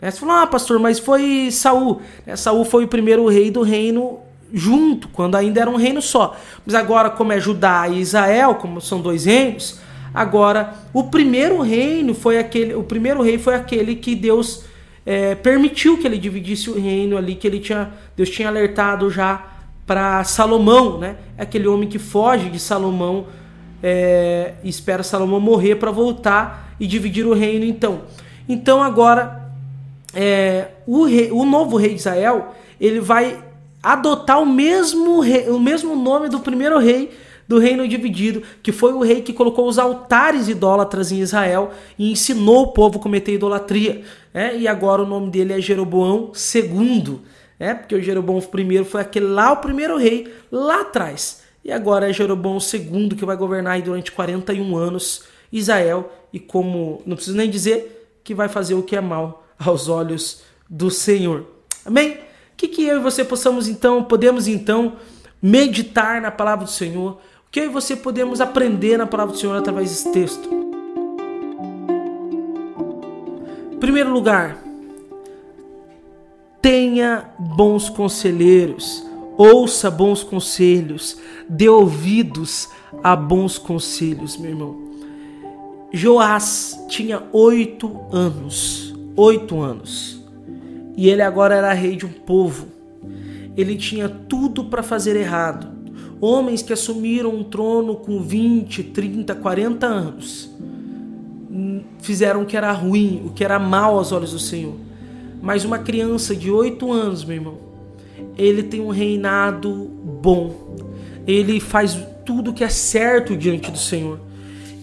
Né? 0.00 0.12
Você 0.12 0.20
falou, 0.20 0.36
ah, 0.36 0.46
pastor, 0.46 0.78
mas 0.78 1.00
foi 1.00 1.48
Saul. 1.50 2.00
Né? 2.24 2.36
Saul 2.36 2.64
foi 2.64 2.84
o 2.84 2.88
primeiro 2.88 3.26
rei 3.26 3.50
do 3.50 3.62
reino 3.62 4.20
junto, 4.52 5.08
quando 5.08 5.34
ainda 5.34 5.62
era 5.62 5.70
um 5.70 5.74
reino 5.74 6.00
só. 6.00 6.36
Mas 6.64 6.76
agora, 6.76 7.10
como 7.10 7.32
é 7.32 7.40
Judá 7.40 7.88
e 7.88 7.98
Israel, 7.98 8.54
como 8.54 8.80
são 8.80 9.00
dois 9.00 9.24
reinos, 9.24 9.80
agora 10.14 10.74
o 10.94 11.02
primeiro 11.02 11.60
reino 11.62 12.14
foi 12.14 12.38
aquele, 12.38 12.74
o 12.74 12.84
primeiro 12.84 13.20
rei 13.22 13.38
foi 13.38 13.56
aquele 13.56 13.96
que 13.96 14.14
Deus 14.14 14.69
é, 15.04 15.34
permitiu 15.34 15.98
que 15.98 16.06
ele 16.06 16.18
dividisse 16.18 16.70
o 16.70 16.80
reino 16.80 17.16
ali, 17.16 17.34
que 17.34 17.46
ele 17.46 17.58
tinha, 17.58 17.92
Deus 18.16 18.30
tinha 18.30 18.48
alertado 18.48 19.10
já 19.10 19.44
para 19.86 20.22
Salomão, 20.24 20.98
né? 20.98 21.16
É 21.36 21.42
aquele 21.42 21.66
homem 21.66 21.88
que 21.88 21.98
foge 21.98 22.48
de 22.48 22.58
Salomão 22.58 23.26
é, 23.82 24.54
espera 24.62 25.02
Salomão 25.02 25.40
morrer 25.40 25.76
para 25.76 25.90
voltar 25.90 26.74
e 26.78 26.86
dividir 26.86 27.26
o 27.26 27.34
reino. 27.34 27.64
Então, 27.64 28.02
então 28.48 28.82
agora 28.82 29.50
é, 30.14 30.68
o, 30.86 31.04
rei, 31.04 31.30
o 31.30 31.44
novo 31.44 31.76
rei 31.76 31.90
de 31.90 32.00
Israel 32.00 32.54
ele 32.80 33.00
vai 33.00 33.42
adotar 33.82 34.40
o 34.40 34.46
mesmo, 34.46 35.20
rei, 35.20 35.48
o 35.48 35.58
mesmo 35.58 35.96
nome 35.96 36.28
do 36.28 36.40
primeiro 36.40 36.78
rei 36.78 37.10
do 37.50 37.58
reino 37.58 37.88
dividido, 37.88 38.44
que 38.62 38.70
foi 38.70 38.92
o 38.92 39.00
rei 39.00 39.22
que 39.22 39.32
colocou 39.32 39.66
os 39.66 39.76
altares 39.76 40.46
idólatras 40.46 41.10
em 41.10 41.18
Israel 41.18 41.72
e 41.98 42.12
ensinou 42.12 42.62
o 42.62 42.66
povo 42.68 43.00
a 43.00 43.02
cometer 43.02 43.34
idolatria. 43.34 44.02
Né? 44.32 44.56
E 44.56 44.68
agora 44.68 45.02
o 45.02 45.06
nome 45.06 45.32
dele 45.32 45.52
é 45.52 45.60
Jeroboão 45.60 46.30
II, 46.32 47.18
né? 47.58 47.74
porque 47.74 47.96
o 47.96 48.00
Jeroboão 48.00 48.38
I 48.38 48.84
foi 48.84 49.00
aquele 49.00 49.26
lá, 49.26 49.50
o 49.50 49.56
primeiro 49.56 49.98
rei, 49.98 50.32
lá 50.48 50.82
atrás. 50.82 51.42
E 51.64 51.72
agora 51.72 52.08
é 52.08 52.12
Jeroboão 52.12 52.58
II 52.58 53.08
que 53.18 53.24
vai 53.24 53.36
governar 53.36 53.82
durante 53.82 54.12
41 54.12 54.76
anos 54.76 55.24
Israel 55.52 56.08
e 56.32 56.38
como, 56.38 57.02
não 57.04 57.16
preciso 57.16 57.36
nem 57.36 57.50
dizer, 57.50 58.12
que 58.22 58.32
vai 58.32 58.48
fazer 58.48 58.74
o 58.74 58.82
que 58.84 58.94
é 58.94 59.00
mal 59.00 59.44
aos 59.58 59.88
olhos 59.88 60.42
do 60.68 60.88
Senhor. 60.88 61.46
Amém? 61.84 62.16
Que 62.56 62.68
que 62.68 62.84
eu 62.84 62.98
e 62.98 63.00
você 63.00 63.24
possamos 63.24 63.66
então, 63.66 64.04
podemos 64.04 64.46
então 64.46 64.92
meditar 65.42 66.20
na 66.20 66.30
palavra 66.30 66.64
do 66.64 66.70
Senhor, 66.70 67.18
que 67.50 67.58
eu 67.58 67.64
e 67.64 67.68
você 67.68 67.96
podemos 67.96 68.40
aprender 68.40 68.96
na 68.96 69.06
palavra 69.06 69.32
do 69.32 69.38
Senhor 69.38 69.56
através 69.56 69.90
desse 69.90 70.12
texto. 70.12 70.48
Primeiro 73.80 74.12
lugar, 74.12 74.62
tenha 76.62 77.30
bons 77.38 77.88
conselheiros, 77.88 79.04
ouça 79.36 79.90
bons 79.90 80.22
conselhos, 80.22 81.18
dê 81.48 81.68
ouvidos 81.68 82.68
a 83.02 83.16
bons 83.16 83.58
conselhos, 83.58 84.36
meu 84.36 84.50
irmão. 84.50 84.90
Joás 85.92 86.78
tinha 86.88 87.24
oito 87.32 88.00
anos, 88.12 88.94
oito 89.16 89.60
anos, 89.60 90.24
e 90.96 91.08
ele 91.08 91.22
agora 91.22 91.56
era 91.56 91.72
rei 91.72 91.96
de 91.96 92.06
um 92.06 92.12
povo. 92.12 92.68
Ele 93.56 93.76
tinha 93.76 94.08
tudo 94.08 94.66
para 94.66 94.84
fazer 94.84 95.16
errado 95.16 95.79
Homens 96.20 96.62
que 96.62 96.72
assumiram 96.72 97.34
um 97.34 97.42
trono 97.42 97.96
com 97.96 98.20
20, 98.20 98.82
30, 98.84 99.34
40 99.34 99.86
anos 99.86 100.50
fizeram 102.00 102.42
o 102.42 102.46
que 102.46 102.56
era 102.56 102.70
ruim, 102.72 103.22
o 103.26 103.30
que 103.30 103.44
era 103.44 103.58
mal 103.58 103.98
aos 103.98 104.12
olhos 104.12 104.32
do 104.32 104.38
Senhor. 104.38 104.74
Mas 105.42 105.64
uma 105.64 105.78
criança 105.78 106.34
de 106.34 106.50
8 106.50 106.92
anos, 106.92 107.24
meu 107.24 107.36
irmão, 107.36 107.58
ele 108.36 108.62
tem 108.62 108.80
um 108.80 108.90
reinado 108.90 109.90
bom. 110.22 110.76
Ele 111.26 111.60
faz 111.60 111.98
tudo 112.24 112.52
que 112.52 112.64
é 112.64 112.68
certo 112.68 113.36
diante 113.36 113.70
do 113.70 113.78
Senhor. 113.78 114.20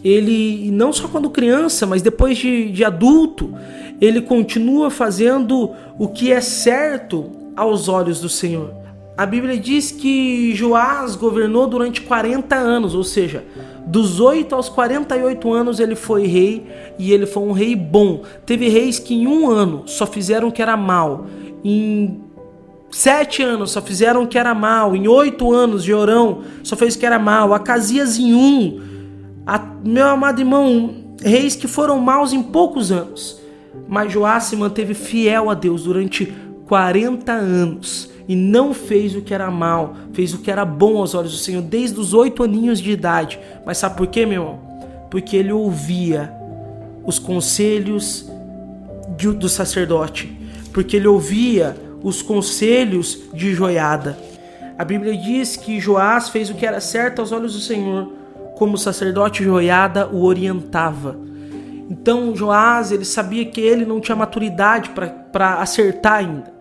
Ele, 0.04 0.70
não 0.72 0.94
só 0.94 1.08
quando 1.08 1.30
criança, 1.30 1.86
mas 1.86 2.02
depois 2.02 2.38
de, 2.38 2.72
de 2.72 2.84
adulto, 2.84 3.54
ele 4.00 4.22
continua 4.22 4.90
fazendo 4.90 5.72
o 5.98 6.08
que 6.08 6.32
é 6.32 6.42
certo 6.42 7.32
aos 7.56 7.88
olhos 7.88 8.22
do 8.22 8.30
Senhor. 8.30 8.74
A 9.18 9.26
Bíblia 9.26 9.58
diz 9.58 9.90
que 9.92 10.54
Joás 10.54 11.16
governou 11.16 11.66
durante 11.66 12.02
40 12.02 12.56
anos, 12.56 12.94
ou 12.94 13.04
seja, 13.04 13.44
dos 13.88 14.20
8 14.20 14.54
aos 14.54 14.70
48 14.70 15.52
anos 15.52 15.80
ele 15.80 15.96
foi 15.96 16.28
rei 16.28 16.68
e 17.00 17.12
ele 17.12 17.26
foi 17.26 17.42
um 17.42 17.52
rei 17.52 17.76
bom. 17.76 18.22
Teve 18.46 18.70
reis 18.70 19.00
que 19.00 19.16
em 19.16 19.26
um 19.26 19.50
ano 19.50 19.84
só 19.88 20.06
fizeram 20.06 20.50
o 20.50 20.52
que 20.52 20.62
era 20.62 20.78
mal, 20.78 21.26
em 21.64 22.22
sete 22.92 23.42
anos 23.42 23.72
só 23.72 23.82
fizeram 23.82 24.24
o 24.24 24.28
que 24.28 24.38
era 24.38 24.54
mal, 24.54 24.96
em 24.96 25.08
oito 25.08 25.52
anos 25.52 25.84
Jorão 25.84 26.44
só 26.64 26.76
fez 26.76 26.96
o 26.96 27.00
que 27.00 27.06
era 27.06 27.18
mal, 27.18 27.56
Acasias 27.56 28.20
em 28.20 28.36
um, 28.36 28.80
a, 29.48 29.60
meu 29.84 30.10
amado 30.10 30.40
irmão, 30.40 31.16
reis 31.24 31.56
que 31.56 31.68
foram 31.68 31.98
maus 32.00 32.34
em 32.34 32.44
poucos 32.44 32.92
anos. 32.92 33.42
Mas 33.88 34.12
Joás 34.12 34.44
se 34.44 34.56
manteve 34.56 34.94
fiel 34.94 35.50
a 35.50 35.56
Deus 35.56 35.84
durante 35.84 36.32
40 36.68 37.32
anos 37.32 38.16
e 38.28 38.36
não 38.36 38.74
fez 38.74 39.16
o 39.16 39.22
que 39.22 39.34
era 39.34 39.50
mal, 39.50 39.96
fez 40.12 40.34
o 40.34 40.40
que 40.40 40.52
era 40.52 40.66
bom 40.66 40.98
aos 40.98 41.16
olhos 41.16 41.32
do 41.32 41.38
Senhor 41.38 41.62
desde 41.62 42.00
os 42.00 42.14
oito 42.14 42.44
aninhos 42.44 42.80
de 42.80 42.92
idade. 42.92 43.40
Mas 43.66 43.78
sabe 43.78 43.96
por 43.96 44.08
quê, 44.08 44.26
meu 44.26 44.42
irmão? 44.42 44.60
Porque 45.10 45.38
ele 45.38 45.54
ouvia 45.54 46.34
os 47.06 47.18
conselhos 47.18 48.30
do 49.18 49.48
sacerdote, 49.48 50.38
porque 50.74 50.98
ele 50.98 51.08
ouvia 51.08 51.76
os 52.04 52.22
conselhos 52.22 53.18
de 53.34 53.54
Joiada. 53.54 54.18
A 54.78 54.84
Bíblia 54.84 55.16
diz 55.18 55.56
que 55.56 55.80
Joás 55.80 56.30
fez 56.30 56.50
o 56.50 56.54
que 56.54 56.66
era 56.66 56.82
certo 56.82 57.20
aos 57.20 57.32
olhos 57.32 57.54
do 57.54 57.62
Senhor, 57.62 58.12
como 58.56 58.74
o 58.74 58.78
sacerdote 58.78 59.44
Joiada 59.44 60.08
o 60.08 60.24
orientava. 60.26 61.18
Então 61.90 62.36
Joás 62.36 62.92
ele 62.92 63.06
sabia 63.06 63.46
que 63.46 63.62
ele 63.62 63.86
não 63.86 64.02
tinha 64.02 64.16
maturidade 64.16 64.90
para 64.90 65.62
acertar 65.62 66.16
ainda 66.16 66.57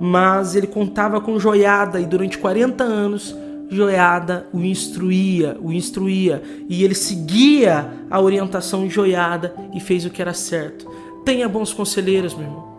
mas 0.00 0.54
ele 0.54 0.66
contava 0.66 1.20
com 1.20 1.38
Joiada 1.38 2.00
e 2.00 2.06
durante 2.06 2.38
40 2.38 2.84
anos 2.84 3.34
Joiada 3.68 4.46
o 4.52 4.60
instruía, 4.60 5.56
o 5.60 5.72
instruía 5.72 6.42
e 6.68 6.84
ele 6.84 6.94
seguia 6.94 7.92
a 8.08 8.20
orientação 8.20 8.86
de 8.86 8.94
Joiada 8.94 9.54
e 9.74 9.80
fez 9.80 10.04
o 10.04 10.10
que 10.10 10.22
era 10.22 10.32
certo. 10.32 10.88
Tenha 11.24 11.48
bons 11.48 11.72
conselheiros, 11.72 12.34
meu 12.34 12.44
irmão. 12.44 12.76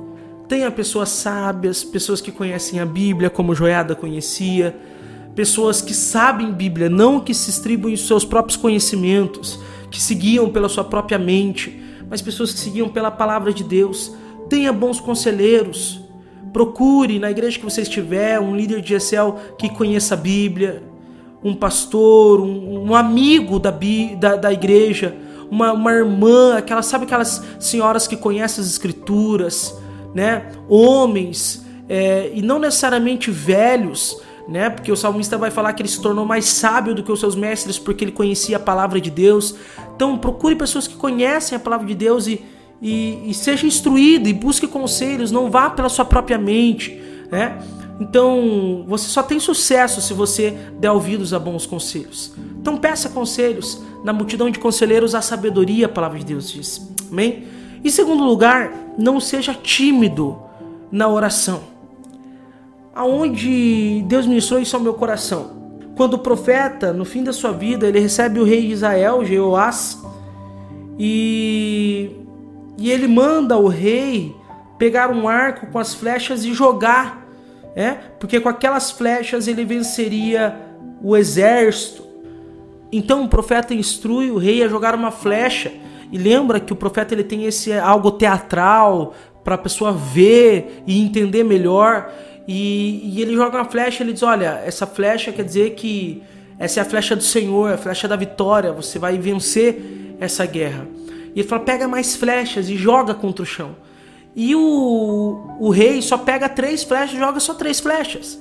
Tenha 0.47 0.71
pessoas 0.71 1.09
sábias, 1.09 1.83
pessoas 1.83 2.21
que 2.21 2.31
conhecem 2.31 2.79
a 2.79 2.85
Bíblia 2.85 3.29
como 3.29 3.53
Joiada 3.53 3.95
conhecia, 3.95 4.73
pessoas 5.35 5.81
que 5.81 5.93
sabem 5.93 6.53
Bíblia, 6.53 6.89
não 6.89 7.19
que 7.19 7.33
se 7.33 7.49
estribam 7.49 7.91
em 7.91 7.97
seus 7.97 8.23
próprios 8.23 8.55
conhecimentos, 8.55 9.59
que 9.91 10.01
seguiam 10.01 10.49
pela 10.49 10.69
sua 10.69 10.85
própria 10.85 11.19
mente, 11.19 11.83
mas 12.09 12.21
pessoas 12.21 12.53
que 12.53 12.59
seguiam 12.59 12.87
pela 12.87 13.11
palavra 13.11 13.51
de 13.51 13.63
Deus. 13.63 14.13
Tenha 14.49 14.71
bons 14.71 15.01
conselheiros, 15.01 15.99
Procure 16.53 17.19
na 17.19 17.29
igreja 17.31 17.57
que 17.59 17.65
você 17.65 17.81
estiver 17.81 18.39
um 18.39 18.55
líder 18.55 18.81
de 18.81 18.93
Excel 18.93 19.37
que 19.57 19.69
conheça 19.69 20.13
a 20.13 20.17
Bíblia, 20.17 20.83
um 21.43 21.53
pastor, 21.53 22.39
um, 22.39 22.89
um 22.89 22.95
amigo 22.95 23.59
da, 23.59 23.73
da, 24.17 24.35
da 24.35 24.53
igreja, 24.53 25.15
uma, 25.49 25.71
uma 25.73 25.91
irmã, 25.91 26.57
aquela, 26.57 26.81
sabe 26.81 27.05
aquelas 27.05 27.43
senhoras 27.59 28.07
que 28.07 28.17
conhecem 28.17 28.61
as 28.61 28.69
escrituras, 28.69 29.77
né? 30.13 30.51
Homens, 30.67 31.65
é, 31.87 32.31
e 32.33 32.41
não 32.41 32.59
necessariamente 32.59 33.31
velhos, 33.31 34.21
né? 34.47 34.69
Porque 34.69 34.91
o 34.91 34.95
salmista 34.95 35.37
vai 35.37 35.51
falar 35.51 35.73
que 35.73 35.81
ele 35.81 35.89
se 35.89 36.01
tornou 36.01 36.25
mais 36.25 36.45
sábio 36.45 36.95
do 36.95 37.03
que 37.03 37.11
os 37.11 37.19
seus 37.19 37.35
mestres 37.35 37.77
porque 37.77 38.03
ele 38.03 38.11
conhecia 38.11 38.57
a 38.57 38.59
palavra 38.59 38.99
de 38.99 39.09
Deus. 39.09 39.55
Então 39.95 40.17
procure 40.17 40.55
pessoas 40.55 40.87
que 40.87 40.95
conhecem 40.95 41.55
a 41.55 41.59
palavra 41.59 41.85
de 41.85 41.95
Deus 41.95 42.27
e 42.27 42.43
e, 42.81 43.29
e 43.29 43.33
seja 43.33 43.65
instruído 43.65 44.27
e 44.29 44.33
busque 44.33 44.67
conselhos, 44.67 45.31
não 45.31 45.49
vá 45.49 45.69
pela 45.69 45.89
sua 45.89 46.05
própria 46.05 46.37
mente, 46.37 46.99
né? 47.31 47.57
Então, 47.99 48.85
você 48.87 49.07
só 49.07 49.23
tem 49.23 49.39
sucesso 49.39 50.01
se 50.01 50.13
você 50.13 50.51
der 50.79 50.91
ouvidos 50.91 51.33
a 51.33 51.39
bons 51.39 51.65
conselhos. 51.65 52.31
Então, 52.59 52.77
peça 52.77 53.09
conselhos. 53.09 53.81
Na 54.03 54.13
multidão 54.13 54.49
de 54.49 54.59
conselheiros, 54.59 55.15
a 55.15 55.21
sabedoria, 55.21 55.87
a 55.87 55.89
palavra 55.89 56.19
de 56.19 56.25
Deus 56.25 56.51
diz. 56.51 56.87
Amém? 57.11 57.45
Em 57.83 57.89
segundo 57.89 58.23
lugar, 58.23 58.71
não 58.97 59.19
seja 59.19 59.53
tímido 59.53 60.37
na 60.91 61.07
oração. 61.07 61.61
Aonde 62.93 64.03
Deus 64.07 64.27
ministrou 64.27 64.59
isso 64.61 64.75
ao 64.75 64.81
meu 64.81 64.93
coração. 64.93 65.57
Quando 65.95 66.13
o 66.13 66.19
profeta, 66.19 66.93
no 66.93 67.03
fim 67.03 67.23
da 67.23 67.33
sua 67.33 67.51
vida, 67.51 67.87
ele 67.87 67.99
recebe 67.99 68.39
o 68.39 68.43
rei 68.43 68.67
de 68.67 68.73
Israel, 68.73 69.25
Jeoás, 69.25 69.99
e 70.99 72.11
e 72.77 72.91
ele 72.91 73.07
manda 73.07 73.57
o 73.57 73.67
rei 73.67 74.35
pegar 74.77 75.09
um 75.09 75.27
arco 75.27 75.67
com 75.67 75.79
as 75.79 75.93
flechas 75.93 76.45
e 76.45 76.53
jogar, 76.53 77.25
é? 77.75 77.91
Porque 78.19 78.39
com 78.39 78.49
aquelas 78.49 78.91
flechas 78.91 79.47
ele 79.47 79.65
venceria 79.65 80.55
o 81.01 81.15
exército. 81.17 82.05
Então 82.91 83.23
o 83.23 83.27
profeta 83.27 83.73
instrui 83.73 84.31
o 84.31 84.37
rei 84.37 84.63
a 84.63 84.67
jogar 84.67 84.95
uma 84.95 85.11
flecha 85.11 85.71
e 86.11 86.17
lembra 86.17 86.59
que 86.59 86.71
o 86.71 86.75
profeta 86.75 87.13
ele 87.13 87.23
tem 87.23 87.45
esse 87.45 87.73
algo 87.73 88.11
teatral 88.11 89.13
para 89.43 89.55
a 89.55 89.57
pessoa 89.57 89.91
ver 89.91 90.83
e 90.85 91.01
entender 91.01 91.43
melhor. 91.43 92.11
E, 92.47 93.01
e 93.13 93.21
ele 93.21 93.35
joga 93.35 93.57
uma 93.57 93.65
flecha, 93.65 94.03
ele 94.03 94.13
diz: 94.13 94.23
Olha, 94.23 94.61
essa 94.65 94.87
flecha 94.87 95.31
quer 95.31 95.43
dizer 95.43 95.71
que 95.71 96.23
essa 96.57 96.79
é 96.79 96.81
a 96.81 96.85
flecha 96.85 97.15
do 97.15 97.23
Senhor, 97.23 97.73
a 97.73 97.77
flecha 97.77 98.07
da 98.07 98.15
vitória, 98.15 98.71
você 98.71 98.97
vai 98.97 99.17
vencer 99.17 100.15
essa 100.19 100.45
guerra. 100.45 100.87
E 101.37 101.41
ele 101.41 101.47
fala: 101.47 101.61
pega 101.61 101.87
mais 101.87 102.15
flechas 102.15 102.67
e 102.67 102.75
joga 102.75 103.13
contra 103.13 103.43
o 103.43 103.45
chão. 103.45 103.75
E 104.35 104.55
o, 104.55 105.55
o 105.59 105.69
rei 105.69 106.01
só 106.01 106.17
pega 106.17 106.49
três 106.49 106.83
flechas 106.83 107.15
joga 107.17 107.39
só 107.39 107.53
três 107.53 107.79
flechas. 107.79 108.39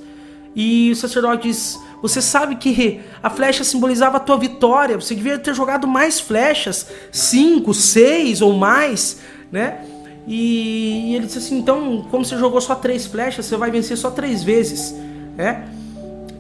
E 0.55 0.91
o 0.91 0.97
sacerdote 0.97 1.47
diz: 1.47 1.79
Você 2.01 2.23
sabe 2.23 2.57
que 2.57 3.03
a 3.23 3.29
flecha 3.29 3.63
simbolizava 3.65 4.17
a 4.17 4.21
tua 4.21 4.39
vitória. 4.39 4.99
Você 4.99 5.15
devia 5.15 5.39
ter 5.39 5.55
jogado 5.55 5.87
mais 5.87 6.19
flechas, 6.19 6.87
cinco, 7.13 7.75
seis 7.75 8.41
ou 8.41 8.55
mais, 8.55 9.19
né? 9.53 9.85
E, 10.27 11.11
e 11.11 11.17
ele 11.17 11.27
disse 11.27 11.37
assim: 11.37 11.59
Então, 11.59 12.07
como 12.11 12.25
você 12.25 12.39
jogou 12.39 12.63
só 12.63 12.75
três 12.75 13.05
flechas, 13.05 13.45
você 13.45 13.59
vai 13.59 13.71
vencer 13.71 13.99
só 13.99 14.11
três 14.11 14.43
vezes, 14.43 14.95
né? 15.37 15.69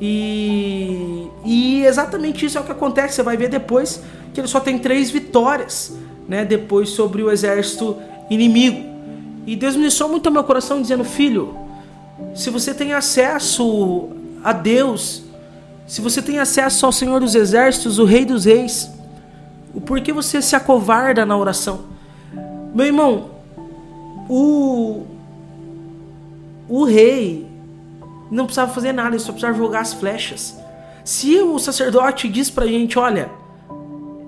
E, 0.01 1.29
e 1.45 1.85
exatamente 1.85 2.47
isso 2.47 2.57
é 2.57 2.63
o 2.63 2.65
que 2.65 2.73
acontece. 2.73 3.17
Você 3.17 3.23
vai 3.23 3.37
ver 3.37 3.51
depois 3.51 4.03
que 4.33 4.41
ele 4.41 4.49
só 4.49 4.59
tem 4.59 4.79
três 4.79 5.11
vitórias 5.11 5.95
né, 6.29 6.45
depois 6.45 6.91
sobre 6.91 7.23
o 7.23 7.31
exército 7.31 7.97
inimigo. 8.29 8.85
E 9.47 9.55
Deus 9.55 9.77
ministrou 9.77 10.09
muito 10.09 10.27
ao 10.27 10.33
meu 10.33 10.45
coração 10.45 10.83
dizendo: 10.83 11.05
Filho, 11.05 11.57
se 12.35 12.51
você 12.51 12.75
tem 12.75 12.93
acesso 12.93 14.09
a 14.43 14.53
Deus, 14.53 15.23
se 15.87 16.01
você 16.01 16.21
tem 16.21 16.39
acesso 16.39 16.85
ao 16.85 16.93
Senhor 16.93 17.21
dos 17.21 17.35
Exércitos, 17.35 17.99
o 17.99 18.05
Rei 18.05 18.25
dos 18.25 18.45
Reis, 18.45 18.91
o 19.75 19.81
porquê 19.81 20.13
você 20.13 20.43
se 20.43 20.57
acovarda 20.57 21.25
na 21.25 21.37
oração? 21.37 21.81
Meu 22.75 22.87
irmão, 22.87 23.31
o, 24.29 25.07
o 26.69 26.85
rei 26.85 27.47
não 28.31 28.45
precisava 28.45 28.73
fazer 28.73 28.93
nada, 28.93 29.11
ele 29.11 29.19
só 29.19 29.33
precisava 29.33 29.57
jogar 29.57 29.81
as 29.81 29.95
flechas. 29.95 30.59
Se 31.05 31.39
o 31.41 31.59
sacerdote 31.59 32.29
diz 32.29 32.51
pra 32.51 32.67
gente: 32.67 32.99
Olha 32.99 33.31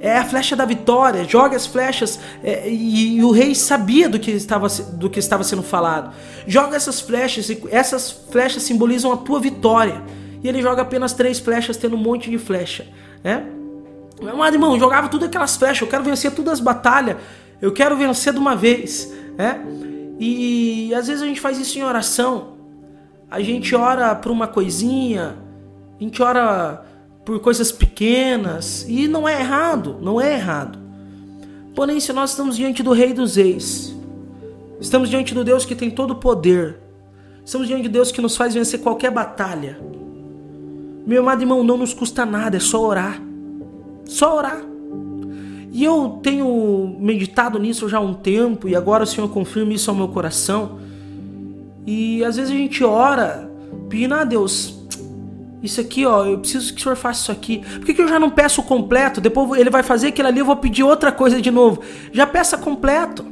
é 0.01 0.17
a 0.17 0.25
flecha 0.25 0.55
da 0.55 0.65
vitória, 0.65 1.25
joga 1.25 1.57
as 1.57 1.67
flechas, 1.67 2.21
é, 2.43 2.69
e, 2.69 3.17
e, 3.17 3.25
o 3.25 3.31
rei 3.31 3.55
sabia 3.55 4.09
do 4.09 4.19
que, 4.19 4.31
estava, 4.31 4.69
do 4.69 5.11
que 5.11 5.19
estava 5.19 5.43
sendo 5.43 5.63
falado. 5.63 6.15
Joga 6.47 6.77
essas 6.77 7.01
flechas, 7.01 7.51
e 7.51 7.61
essas 7.71 8.11
flechas 8.31 8.63
simbolizam 8.63 9.13
a 9.13 9.17
tua 9.17 9.41
vitória. 9.41 10.03
E 10.43 10.49
ele 10.49 10.63
joga 10.63 10.83
apenas 10.83 11.13
três 11.13 11.41
flechas, 11.41 11.77
tendo 11.77 11.97
um 11.97 11.99
monte 11.99 12.31
de 12.31 12.39
flecha. 12.39 12.87
Né? 13.25 13.45
Meu 14.21 14.35
amado 14.35 14.55
irmão, 14.55 14.79
jogava 14.79 15.09
tudo 15.09 15.25
aquelas 15.25 15.57
flechas, 15.57 15.81
eu 15.81 15.89
quero 15.89 16.05
vencer 16.05 16.31
todas 16.33 16.55
as 16.55 16.61
batalhas, 16.61 17.17
eu 17.61 17.73
quero 17.73 17.97
vencer 17.97 18.33
de 18.33 18.39
uma 18.39 18.55
vez. 18.55 19.13
Né? 19.37 19.61
E, 20.19 20.93
às 20.95 21.09
vezes 21.09 21.23
a 21.23 21.27
gente 21.27 21.41
faz 21.41 21.59
isso 21.59 21.79
em 21.79 21.83
oração, 21.83 22.57
a 23.31 23.41
gente 23.41 23.75
ora 23.75 24.15
por 24.15 24.31
uma 24.31 24.47
coisinha, 24.47 25.37
a 25.99 26.03
gente 26.03 26.23
ora 26.23 26.85
por 27.29 27.38
coisas 27.41 27.71
pequenas, 27.71 28.87
e 28.88 29.07
não 29.07 29.29
é 29.29 29.38
errado, 29.38 29.99
não 30.01 30.19
é 30.19 30.33
errado. 30.33 30.79
Porém, 31.75 32.01
se 32.01 32.11
nós 32.11 32.31
estamos 32.31 32.57
diante 32.57 32.83
do 32.83 32.93
Rei 32.93 33.12
dos 33.12 33.37
Reis, 33.37 33.95
estamos 34.81 35.11
diante 35.11 35.35
do 35.35 35.45
Deus 35.45 35.67
que 35.67 35.75
tem 35.75 35.91
todo 35.91 36.12
o 36.12 36.17
poder, 36.17 36.79
estamos 37.45 37.69
diante 37.69 37.83
de 37.83 37.91
Deus 37.91 38.11
que 38.11 38.23
nos 38.23 38.35
faz 38.35 38.55
vencer 38.55 38.81
qualquer 38.81 39.11
batalha. 39.11 39.79
Meu 41.07 41.21
amado 41.21 41.43
irmão, 41.43 41.62
não 41.62 41.77
nos 41.77 41.93
custa 41.93 42.25
nada, 42.25 42.57
é 42.57 42.61
só 42.61 42.83
orar. 42.83 43.21
Só 44.07 44.35
orar. 44.35 44.62
E 45.71 45.85
eu 45.85 46.21
tenho 46.23 46.97
meditado 46.99 47.59
nisso 47.59 47.91
já 47.91 47.99
há 47.99 48.01
um 48.01 48.14
tempo, 48.14 48.71
e 48.71 48.75
agora 48.75 49.05
o 49.05 49.07
Senhor 49.07 49.29
confirma 49.29 49.75
isso 49.75 49.91
ao 49.91 49.97
meu 49.99 50.09
coração. 50.09 50.79
E 51.87 52.25
às 52.25 52.37
vezes 52.37 52.51
a 52.51 52.55
gente 52.55 52.83
ora, 52.83 53.53
pedindo 53.91 54.14
a 54.14 54.25
Deus, 54.25 54.78
isso 55.62 55.81
aqui, 55.81 56.07
ó, 56.07 56.25
eu 56.25 56.38
preciso 56.38 56.73
que 56.73 56.81
o 56.81 56.83
senhor 56.83 56.97
faça 56.97 57.23
isso 57.23 57.33
aqui. 57.33 57.59
Por 57.59 57.85
que, 57.85 57.94
que 57.94 58.03
eu 58.03 58.09
já 58.09 58.18
não 58.18 58.31
peço 58.31 58.62
completo? 58.62 59.21
Depois 59.21 59.61
ele 59.61 59.71
vai 59.71 59.83
fazer 59.83 60.09
aquilo 60.09 60.29
ali, 60.29 60.38
eu 60.38 60.44
vou 60.44 60.57
pedir 60.57 60.85
outra 60.85 61.11
coisa 61.11 61.40
de 61.40 61.51
novo. 61.51 61.81
Já 62.12 62.27
peça 62.27 62.57
completo. 62.57 63.25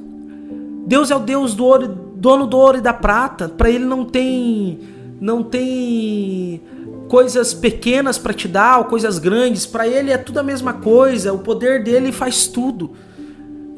Deus 0.86 1.10
é 1.10 1.16
o 1.16 1.20
Deus 1.20 1.54
do 1.54 1.64
ouro, 1.64 1.88
dono 1.88 2.46
do 2.46 2.56
ouro 2.56 2.78
e 2.78 2.80
da 2.80 2.92
prata. 2.92 3.48
Para 3.48 3.70
ele 3.70 3.84
não 3.84 4.04
tem, 4.04 4.80
não 5.20 5.42
tem 5.42 6.60
coisas 7.08 7.54
pequenas 7.54 8.18
para 8.18 8.32
te 8.32 8.48
dar, 8.48 8.78
ou 8.78 8.84
coisas 8.86 9.18
grandes, 9.18 9.64
para 9.64 9.86
ele 9.86 10.10
é 10.10 10.18
tudo 10.18 10.38
a 10.38 10.42
mesma 10.42 10.72
coisa, 10.72 11.32
o 11.32 11.38
poder 11.38 11.84
dele 11.84 12.10
faz 12.10 12.46
tudo. 12.46 12.92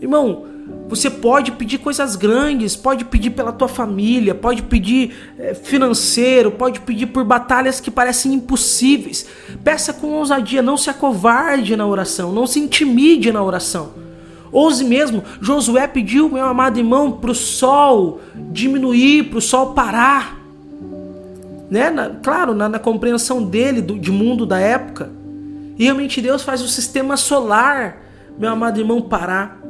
Irmão, 0.00 0.46
você 0.88 1.11
pode 1.11 1.52
pedir 1.52 1.78
coisas 1.78 2.16
grandes, 2.16 2.74
pode 2.74 3.04
pedir 3.04 3.31
pela 3.31 3.52
tua 3.52 3.68
família, 3.68 4.35
pode 4.35 4.62
pedir 4.62 5.14
é, 5.38 5.52
financeiro, 5.52 6.50
pode 6.50 6.81
pedir 6.81 7.07
por 7.07 7.24
batalhas 7.24 7.78
que 7.78 7.90
parecem 7.90 8.33
impossíveis. 8.33 9.26
Peça 9.62 9.92
com 9.92 10.14
ousadia, 10.14 10.62
não 10.62 10.78
se 10.78 10.88
acovarde 10.88 11.76
na 11.76 11.87
oração, 11.87 12.33
não 12.33 12.46
se 12.46 12.59
intimide 12.59 13.31
na 13.31 13.42
oração. 13.42 13.90
Ouse 14.50 14.83
mesmo, 14.83 15.22
Josué 15.42 15.87
pediu, 15.87 16.31
meu 16.31 16.46
amado 16.46 16.78
irmão, 16.78 17.12
para 17.12 17.33
o 17.33 17.35
sol 17.35 18.22
diminuir, 18.35 19.24
para 19.24 19.38
o 19.38 19.42
sol 19.42 19.74
parar. 19.74 20.38
Né? 21.70 21.90
Na, 21.90 22.09
claro, 22.09 22.54
na, 22.54 22.66
na, 22.66 22.78
compreensão 22.78 23.44
dele 23.44 23.83
do, 23.83 23.98
de 23.98 24.11
mundo 24.11 24.46
da 24.46 24.59
época. 24.59 25.11
E 25.78 25.85
realmente 25.85 26.22
Deus 26.22 26.42
faz 26.42 26.62
o 26.62 26.68
sistema 26.68 27.14
solar, 27.18 27.98
meu 28.38 28.50
amado 28.50 28.81
irmão, 28.81 29.02
parar 29.02 29.67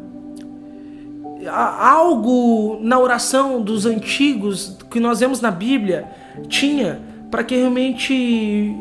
algo 1.49 2.79
na 2.81 2.99
oração 2.99 3.61
dos 3.61 3.87
antigos 3.87 4.77
que 4.91 5.01
nós 5.01 5.21
vemos 5.21 5.41
na 5.41 5.51
Bíblia 5.51 6.07
tinha 6.49 7.01
para 7.31 7.45
que 7.45 7.57
realmente 7.57 8.15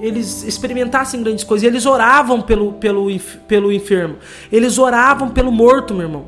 eles 0.01 0.43
experimentassem 0.43 1.21
grandes 1.21 1.43
coisas. 1.43 1.67
Eles 1.67 1.86
oravam 1.86 2.41
pelo, 2.41 2.73
pelo, 2.73 3.08
pelo 3.47 3.71
enfermo, 3.71 4.17
eles 4.51 4.77
oravam 4.77 5.30
pelo 5.30 5.51
morto, 5.51 5.93
meu 5.93 6.03
irmão. 6.03 6.25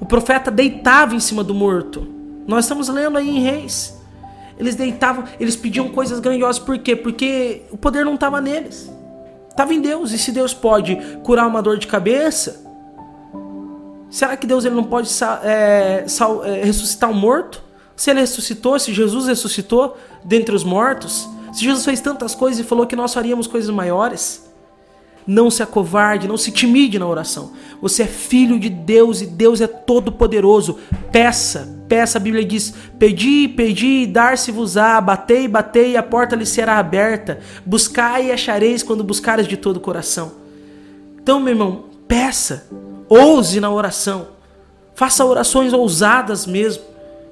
O 0.00 0.06
profeta 0.06 0.50
deitava 0.50 1.14
em 1.14 1.20
cima 1.20 1.44
do 1.44 1.54
morto. 1.54 2.06
Nós 2.46 2.64
estamos 2.64 2.88
lendo 2.88 3.16
aí 3.16 3.28
em 3.28 3.40
Reis. 3.40 3.96
Eles 4.58 4.74
deitavam, 4.74 5.24
eles 5.40 5.56
pediam 5.56 5.88
coisas 5.88 6.20
grandiosas, 6.20 6.60
por 6.60 6.78
quê? 6.78 6.94
Porque 6.94 7.62
o 7.70 7.76
poder 7.76 8.04
não 8.04 8.14
estava 8.14 8.40
neles, 8.40 8.90
estava 9.48 9.74
em 9.74 9.80
Deus. 9.80 10.12
E 10.12 10.18
se 10.18 10.30
Deus 10.30 10.54
pode 10.54 10.96
curar 11.24 11.46
uma 11.46 11.60
dor 11.60 11.76
de 11.76 11.86
cabeça, 11.86 12.63
Será 14.14 14.36
que 14.36 14.46
Deus 14.46 14.64
ele 14.64 14.76
não 14.76 14.84
pode 14.84 15.10
é, 15.42 16.04
é, 16.44 16.64
ressuscitar 16.64 17.10
um 17.10 17.14
morto? 17.14 17.60
Se 17.96 18.12
ele 18.12 18.20
ressuscitou, 18.20 18.78
se 18.78 18.92
Jesus 18.92 19.26
ressuscitou 19.26 19.96
dentre 20.24 20.54
os 20.54 20.62
mortos, 20.62 21.28
se 21.52 21.64
Jesus 21.64 21.84
fez 21.84 22.00
tantas 22.00 22.32
coisas 22.32 22.60
e 22.60 22.62
falou 22.62 22.86
que 22.86 22.94
nós 22.94 23.12
faríamos 23.12 23.48
coisas 23.48 23.68
maiores, 23.70 24.48
não 25.26 25.50
se 25.50 25.64
acovarde, 25.64 26.28
não 26.28 26.36
se 26.36 26.52
timide 26.52 26.96
na 26.96 27.08
oração. 27.08 27.54
Você 27.82 28.04
é 28.04 28.06
filho 28.06 28.56
de 28.56 28.68
Deus 28.68 29.20
e 29.20 29.26
Deus 29.26 29.60
é 29.60 29.66
todo 29.66 30.12
poderoso. 30.12 30.78
Peça, 31.10 31.76
peça. 31.88 32.16
A 32.16 32.20
Bíblia 32.20 32.44
diz: 32.44 32.72
Pedi, 32.96 33.48
pedi, 33.48 34.06
dar-se-vos-á, 34.06 35.00
batei, 35.00 35.48
batei, 35.48 35.90
e 35.90 35.96
a 35.96 36.04
porta 36.04 36.36
lhe 36.36 36.46
será 36.46 36.78
aberta. 36.78 37.40
Buscai 37.66 38.26
e 38.28 38.30
achareis 38.30 38.80
quando 38.80 39.02
buscares 39.02 39.48
de 39.48 39.56
todo 39.56 39.78
o 39.78 39.80
coração. 39.80 40.30
Então, 41.20 41.40
meu 41.40 41.52
irmão, 41.52 41.86
peça. 42.06 42.68
Ouse 43.08 43.60
na 43.60 43.70
oração. 43.70 44.28
Faça 44.94 45.24
orações 45.24 45.72
ousadas 45.72 46.46
mesmo. 46.46 46.84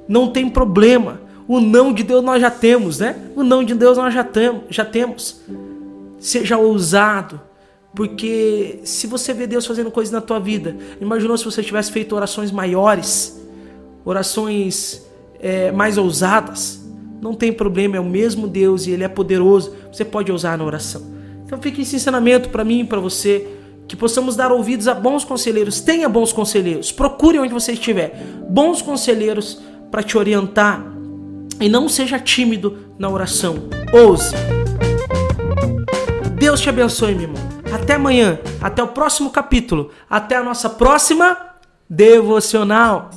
Não 0.08 0.28
tem 0.28 0.48
problema. 0.48 1.20
O 1.46 1.61
não 1.61 1.92
de 1.92 2.02
Deus 2.02 2.22
nós 2.22 2.40
já 2.40 2.50
temos, 2.50 2.98
né? 2.98 3.16
O 3.37 3.42
não 3.42 3.64
de 3.64 3.74
Deus 3.74 3.96
nós 3.96 4.12
já, 4.12 4.26
já 4.68 4.85
temos. 4.85 5.40
Seja 6.18 6.56
ousado. 6.56 7.40
Porque 7.94 8.80
se 8.85 9.06
você 9.06 9.35
vê 9.35 9.46
Deus 9.46 9.66
fazendo 9.66 9.90
coisas 9.90 10.12
na 10.12 10.20
tua 10.20 10.40
vida, 10.40 10.76
imaginou 11.00 11.37
se 11.37 11.44
você 11.44 11.62
tivesse 11.62 11.92
feito 11.92 12.16
orações 12.16 12.50
maiores, 12.50 13.40
orações 14.04 15.02
é, 15.38 15.70
mais 15.70 15.98
ousadas. 15.98 16.80
Não 17.20 17.35
tem 17.35 17.52
problema, 17.52 17.96
é 17.96 18.00
o 18.00 18.04
mesmo 18.04 18.48
Deus 18.48 18.87
e 18.87 18.92
Ele 18.92 19.04
é 19.04 19.08
poderoso. 19.08 19.74
Você 19.92 20.04
pode 20.04 20.32
ousar 20.32 20.56
na 20.56 20.64
oração. 20.64 21.02
Então 21.44 21.61
fique 21.61 21.82
esse 21.82 21.96
ensinamento 21.96 22.48
para 22.48 22.64
mim 22.64 22.80
e 22.80 22.85
para 22.85 22.98
você 22.98 23.46
que 23.92 23.96
possamos 23.96 24.35
dar 24.35 24.50
ouvidos 24.50 24.88
a 24.88 24.94
bons 24.94 25.22
conselheiros. 25.22 25.83
Tenha 25.83 26.09
bons 26.09 26.33
conselheiros. 26.33 26.90
Procure 26.90 27.38
onde 27.38 27.52
você 27.52 27.72
estiver. 27.72 28.24
Bons 28.48 28.81
conselheiros 28.81 29.61
para 29.90 30.02
te 30.02 30.16
orientar. 30.16 30.83
E 31.61 31.68
não 31.68 31.90
seja 31.90 32.18
tímido 32.18 32.78
na 32.98 33.11
oração. 33.11 33.68
Ouse. 33.92 34.35
Deus 36.38 36.62
te 36.62 36.70
abençoe, 36.70 37.14
meu 37.14 37.24
irmão. 37.24 37.42
Até 37.70 37.96
amanhã. 37.96 38.38
Até 38.62 38.83
o 38.83 38.88
próximo 38.88 39.28
capítulo. 39.28 39.90
Até 40.09 40.37
a 40.37 40.42
nossa 40.42 40.70
próxima 40.70 41.37
devocional. 41.87 43.11